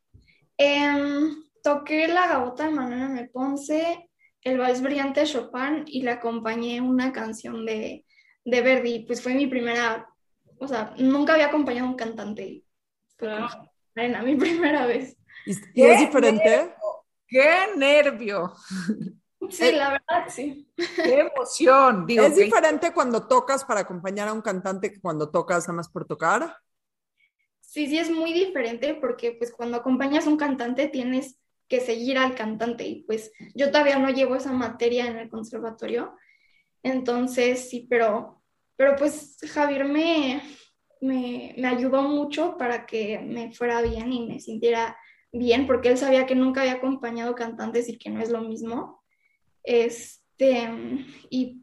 Em, 0.56 1.44
toqué 1.62 2.08
la 2.08 2.26
gabota 2.26 2.64
de 2.64 2.70
Manuel 2.70 3.02
M. 3.02 3.28
Ponce, 3.30 4.10
el 4.40 4.56
vals 4.56 4.80
brillante 4.80 5.20
de 5.20 5.26
Chopin 5.26 5.84
y 5.84 6.00
le 6.00 6.12
acompañé 6.12 6.80
una 6.80 7.12
canción 7.12 7.66
de, 7.66 8.06
de 8.46 8.62
Verdi. 8.62 9.00
Pues 9.00 9.22
fue 9.22 9.34
mi 9.34 9.46
primera, 9.46 10.08
o 10.56 10.66
sea, 10.66 10.94
nunca 10.96 11.34
había 11.34 11.48
acompañado 11.48 11.86
a 11.86 11.90
un 11.90 11.96
cantante. 11.96 12.64
Fue 13.18 13.28
mi 14.24 14.36
primera 14.36 14.86
vez. 14.86 15.18
¿Y, 15.44 15.82
es 15.82 16.00
diferente? 16.00 16.72
¡Qué 17.26 17.66
nervio! 17.76 18.54
Sí, 19.50 19.72
la 19.72 19.90
verdad, 19.90 20.26
sí. 20.28 20.68
¡Qué 20.76 21.20
emoción! 21.20 22.06
¿Es 22.08 22.36
diferente 22.36 22.92
cuando 22.92 23.26
tocas 23.26 23.64
para 23.64 23.80
acompañar 23.80 24.28
a 24.28 24.32
un 24.32 24.42
cantante 24.42 24.92
que 24.92 25.00
cuando 25.00 25.30
tocas 25.30 25.66
nada 25.66 25.76
más 25.76 25.88
por 25.88 26.06
tocar? 26.06 26.56
Sí, 27.60 27.86
sí, 27.86 27.98
es 27.98 28.10
muy 28.10 28.32
diferente 28.32 28.94
porque 28.94 29.32
pues 29.32 29.52
cuando 29.52 29.76
acompañas 29.76 30.26
a 30.26 30.30
un 30.30 30.36
cantante 30.36 30.88
tienes 30.88 31.38
que 31.68 31.80
seguir 31.80 32.16
al 32.18 32.34
cantante 32.34 32.86
y 32.86 33.02
pues 33.02 33.30
yo 33.54 33.70
todavía 33.70 33.98
no 33.98 34.08
llevo 34.08 34.36
esa 34.36 34.52
materia 34.52 35.06
en 35.06 35.18
el 35.18 35.28
conservatorio. 35.28 36.16
Entonces, 36.82 37.68
sí, 37.68 37.86
pero, 37.88 38.42
pero 38.76 38.96
pues 38.96 39.38
Javier 39.52 39.84
me, 39.84 40.42
me, 41.00 41.54
me 41.58 41.68
ayudó 41.68 42.02
mucho 42.02 42.56
para 42.56 42.86
que 42.86 43.18
me 43.18 43.52
fuera 43.52 43.82
bien 43.82 44.12
y 44.12 44.26
me 44.26 44.40
sintiera 44.40 44.96
bien 45.30 45.66
porque 45.66 45.90
él 45.90 45.98
sabía 45.98 46.26
que 46.26 46.34
nunca 46.34 46.62
había 46.62 46.74
acompañado 46.74 47.34
cantantes 47.34 47.88
y 47.88 47.98
que 47.98 48.10
no 48.10 48.20
es 48.22 48.30
lo 48.30 48.40
mismo. 48.40 48.97
Este, 49.68 50.70
y 51.28 51.60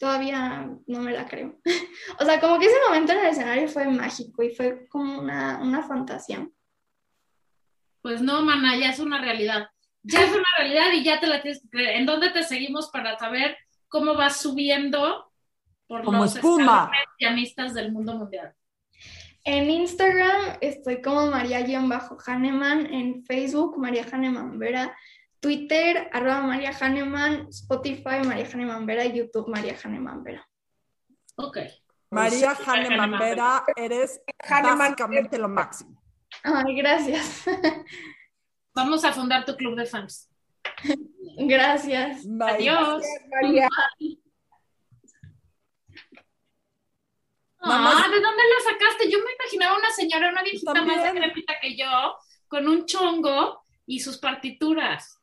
todavía 0.00 0.68
no 0.88 1.00
me 1.00 1.12
la 1.12 1.24
creo. 1.28 1.60
o 2.18 2.24
sea, 2.24 2.40
como 2.40 2.58
que 2.58 2.66
ese 2.66 2.76
momento 2.88 3.12
en 3.12 3.20
el 3.20 3.26
escenario 3.26 3.68
fue 3.68 3.86
mágico 3.86 4.42
y 4.42 4.50
fue 4.50 4.88
como 4.88 5.20
una, 5.20 5.60
una 5.62 5.84
fantasía. 5.84 6.48
Pues 8.02 8.20
no, 8.20 8.42
mana, 8.42 8.76
ya 8.76 8.90
es 8.90 8.98
una 8.98 9.20
realidad. 9.20 9.68
Ya 10.02 10.24
es 10.24 10.32
una 10.32 10.48
realidad 10.58 10.92
y 10.94 11.04
ya 11.04 11.20
te 11.20 11.28
la 11.28 11.40
tienes 11.40 11.62
que 11.62 11.68
creer. 11.68 11.96
¿En 11.96 12.06
dónde 12.06 12.30
te 12.30 12.42
seguimos 12.42 12.90
para 12.90 13.16
saber 13.18 13.56
cómo 13.86 14.14
vas 14.14 14.40
subiendo 14.40 15.30
por 15.86 16.02
como 16.02 16.18
los 16.18 16.34
espuma. 16.34 16.90
pianistas 17.18 17.72
del 17.72 17.92
mundo 17.92 18.16
mundial? 18.16 18.52
En 19.44 19.70
Instagram 19.70 20.58
estoy 20.60 21.00
como 21.02 21.30
María-Haneman, 21.30 22.92
en 22.92 23.24
Facebook 23.24 23.78
María 23.78 24.04
Haneman 24.10 24.58
Vera, 24.58 24.96
Twitter 25.40 26.10
arroba 26.12 26.40
María 26.40 26.72
Haneman, 26.78 27.48
Spotify 27.48 28.24
María 28.24 28.48
Haneman 28.52 28.86
Vera 28.86 29.04
y 29.04 29.18
YouTube 29.18 29.48
María 29.48 29.76
Haneman 29.82 30.22
Vera. 30.24 30.48
Ok. 31.36 31.58
María 32.10 32.56
Haneman 32.66 33.18
Vera, 33.18 33.64
eres 33.76 34.20
básicamente 34.48 35.38
lo 35.38 35.48
máximo. 35.48 36.02
Ay, 36.42 36.76
gracias. 36.76 37.44
Vamos 38.74 39.04
a 39.04 39.12
fundar 39.12 39.44
tu 39.44 39.56
club 39.56 39.76
de 39.76 39.86
fans. 39.86 40.28
Gracias. 41.38 42.26
Adiós. 42.40 43.04
María. 43.30 43.68
Ah, 47.60 48.08
¿de 48.08 48.20
dónde 48.20 48.42
la 48.42 48.72
sacaste? 48.72 49.10
Yo 49.10 49.18
me 49.18 49.32
imaginaba 49.32 49.76
una 49.76 49.90
señora, 49.90 50.30
una 50.30 50.42
viejita 50.42 50.74
más 50.82 51.12
decrépita 51.12 51.54
que 51.60 51.76
yo, 51.76 52.16
con 52.46 52.68
un 52.68 52.86
chongo 52.86 53.62
y 53.86 54.00
sus 54.00 54.18
partituras. 54.18 55.17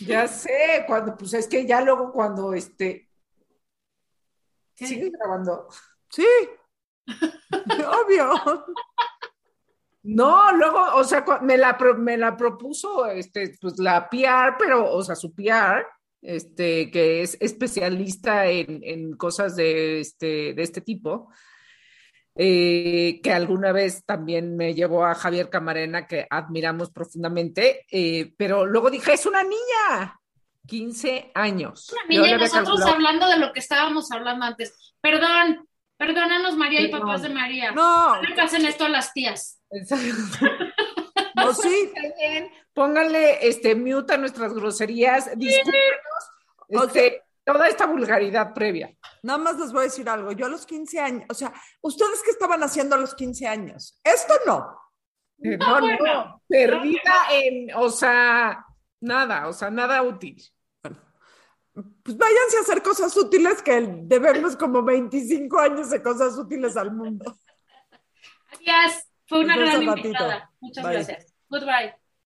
Ya 0.00 0.28
sé, 0.28 0.84
cuando, 0.86 1.16
pues 1.16 1.34
es 1.34 1.48
que 1.48 1.66
ya 1.66 1.80
luego 1.80 2.12
cuando 2.12 2.54
este. 2.54 3.08
¿Sigue 4.74 5.10
grabando? 5.10 5.68
Sí. 6.10 6.26
Obvio. 8.04 8.64
No, 10.04 10.52
luego, 10.52 10.94
o 10.94 11.04
sea, 11.04 11.24
me 11.42 11.58
la, 11.58 11.76
me 11.98 12.16
la 12.16 12.36
propuso 12.36 13.06
este, 13.06 13.56
pues 13.60 13.78
la 13.78 14.08
PR, 14.08 14.56
pero, 14.58 14.90
o 14.92 15.02
sea, 15.02 15.16
su 15.16 15.34
PR, 15.34 15.84
este, 16.22 16.90
que 16.90 17.22
es 17.22 17.36
especialista 17.40 18.46
en, 18.46 18.80
en 18.82 19.16
cosas 19.16 19.56
de 19.56 20.00
este, 20.00 20.54
de 20.54 20.62
este 20.62 20.80
tipo, 20.80 21.30
eh, 22.40 23.20
que 23.20 23.32
alguna 23.32 23.72
vez 23.72 24.04
también 24.04 24.56
me 24.56 24.72
llevó 24.72 25.04
a 25.04 25.16
Javier 25.16 25.50
Camarena, 25.50 26.06
que 26.06 26.24
admiramos 26.30 26.92
profundamente, 26.92 27.84
eh, 27.90 28.32
pero 28.36 28.64
luego 28.64 28.90
dije, 28.90 29.14
es 29.14 29.26
una 29.26 29.42
niña, 29.42 30.20
15 30.64 31.32
años. 31.34 31.92
Una 31.92 32.04
niña, 32.08 32.36
y 32.36 32.38
nosotros 32.38 32.80
hablando 32.82 33.26
de 33.26 33.38
lo 33.38 33.52
que 33.52 33.58
estábamos 33.58 34.12
hablando 34.12 34.44
antes. 34.44 34.94
Perdón, 35.00 35.68
perdónanos 35.96 36.56
María 36.56 36.80
y 36.80 36.92
papás 36.92 37.22
de 37.22 37.30
María. 37.30 37.72
No. 37.72 38.22
No 38.22 38.22
le 38.22 38.40
hacen 38.40 38.64
esto 38.66 38.84
a 38.84 38.88
las 38.88 39.12
tías. 39.12 39.60
No, 41.34 41.52
sí. 41.54 41.92
Pónganle 42.72 43.48
este 43.48 43.74
mute 43.74 44.14
a 44.14 44.16
nuestras 44.16 44.54
groserías, 44.54 45.36
discúlpenos. 45.36 46.04
Este, 46.68 47.22
toda 47.52 47.66
esta 47.66 47.86
vulgaridad 47.86 48.52
previa. 48.52 48.94
Nada 49.22 49.38
más 49.38 49.58
les 49.58 49.72
voy 49.72 49.80
a 49.80 49.84
decir 49.84 50.06
algo. 50.08 50.32
Yo 50.32 50.46
a 50.46 50.50
los 50.50 50.66
15 50.66 51.00
años, 51.00 51.24
o 51.30 51.34
sea, 51.34 51.52
¿ustedes 51.80 52.22
qué 52.22 52.30
estaban 52.30 52.62
haciendo 52.62 52.94
a 52.94 52.98
los 52.98 53.14
15 53.14 53.46
años? 53.46 53.98
Esto 54.04 54.34
no. 54.46 54.78
No, 55.38 55.80
no, 55.80 56.42
perdida 56.48 57.14
en, 57.30 57.72
o 57.76 57.88
sea, 57.90 58.64
nada, 59.00 59.46
o 59.46 59.52
sea, 59.52 59.70
nada 59.70 60.02
útil. 60.02 60.42
Bueno, 60.82 61.00
pues 62.02 62.18
váyanse 62.18 62.58
a 62.58 62.60
hacer 62.62 62.82
cosas 62.82 63.16
útiles 63.16 63.62
que 63.62 63.80
debemos 64.02 64.56
como 64.56 64.82
25 64.82 65.58
años 65.60 65.90
de 65.90 66.02
cosas 66.02 66.36
útiles 66.36 66.76
al 66.76 66.92
mundo. 66.92 67.38
Adiós, 68.50 69.04
fue 69.26 69.40
una 69.40 69.56
gran 69.56 69.82
invitada. 69.84 70.50
Muchas 70.60 70.84
gracias. 70.84 71.34
Goodbye. 71.48 71.97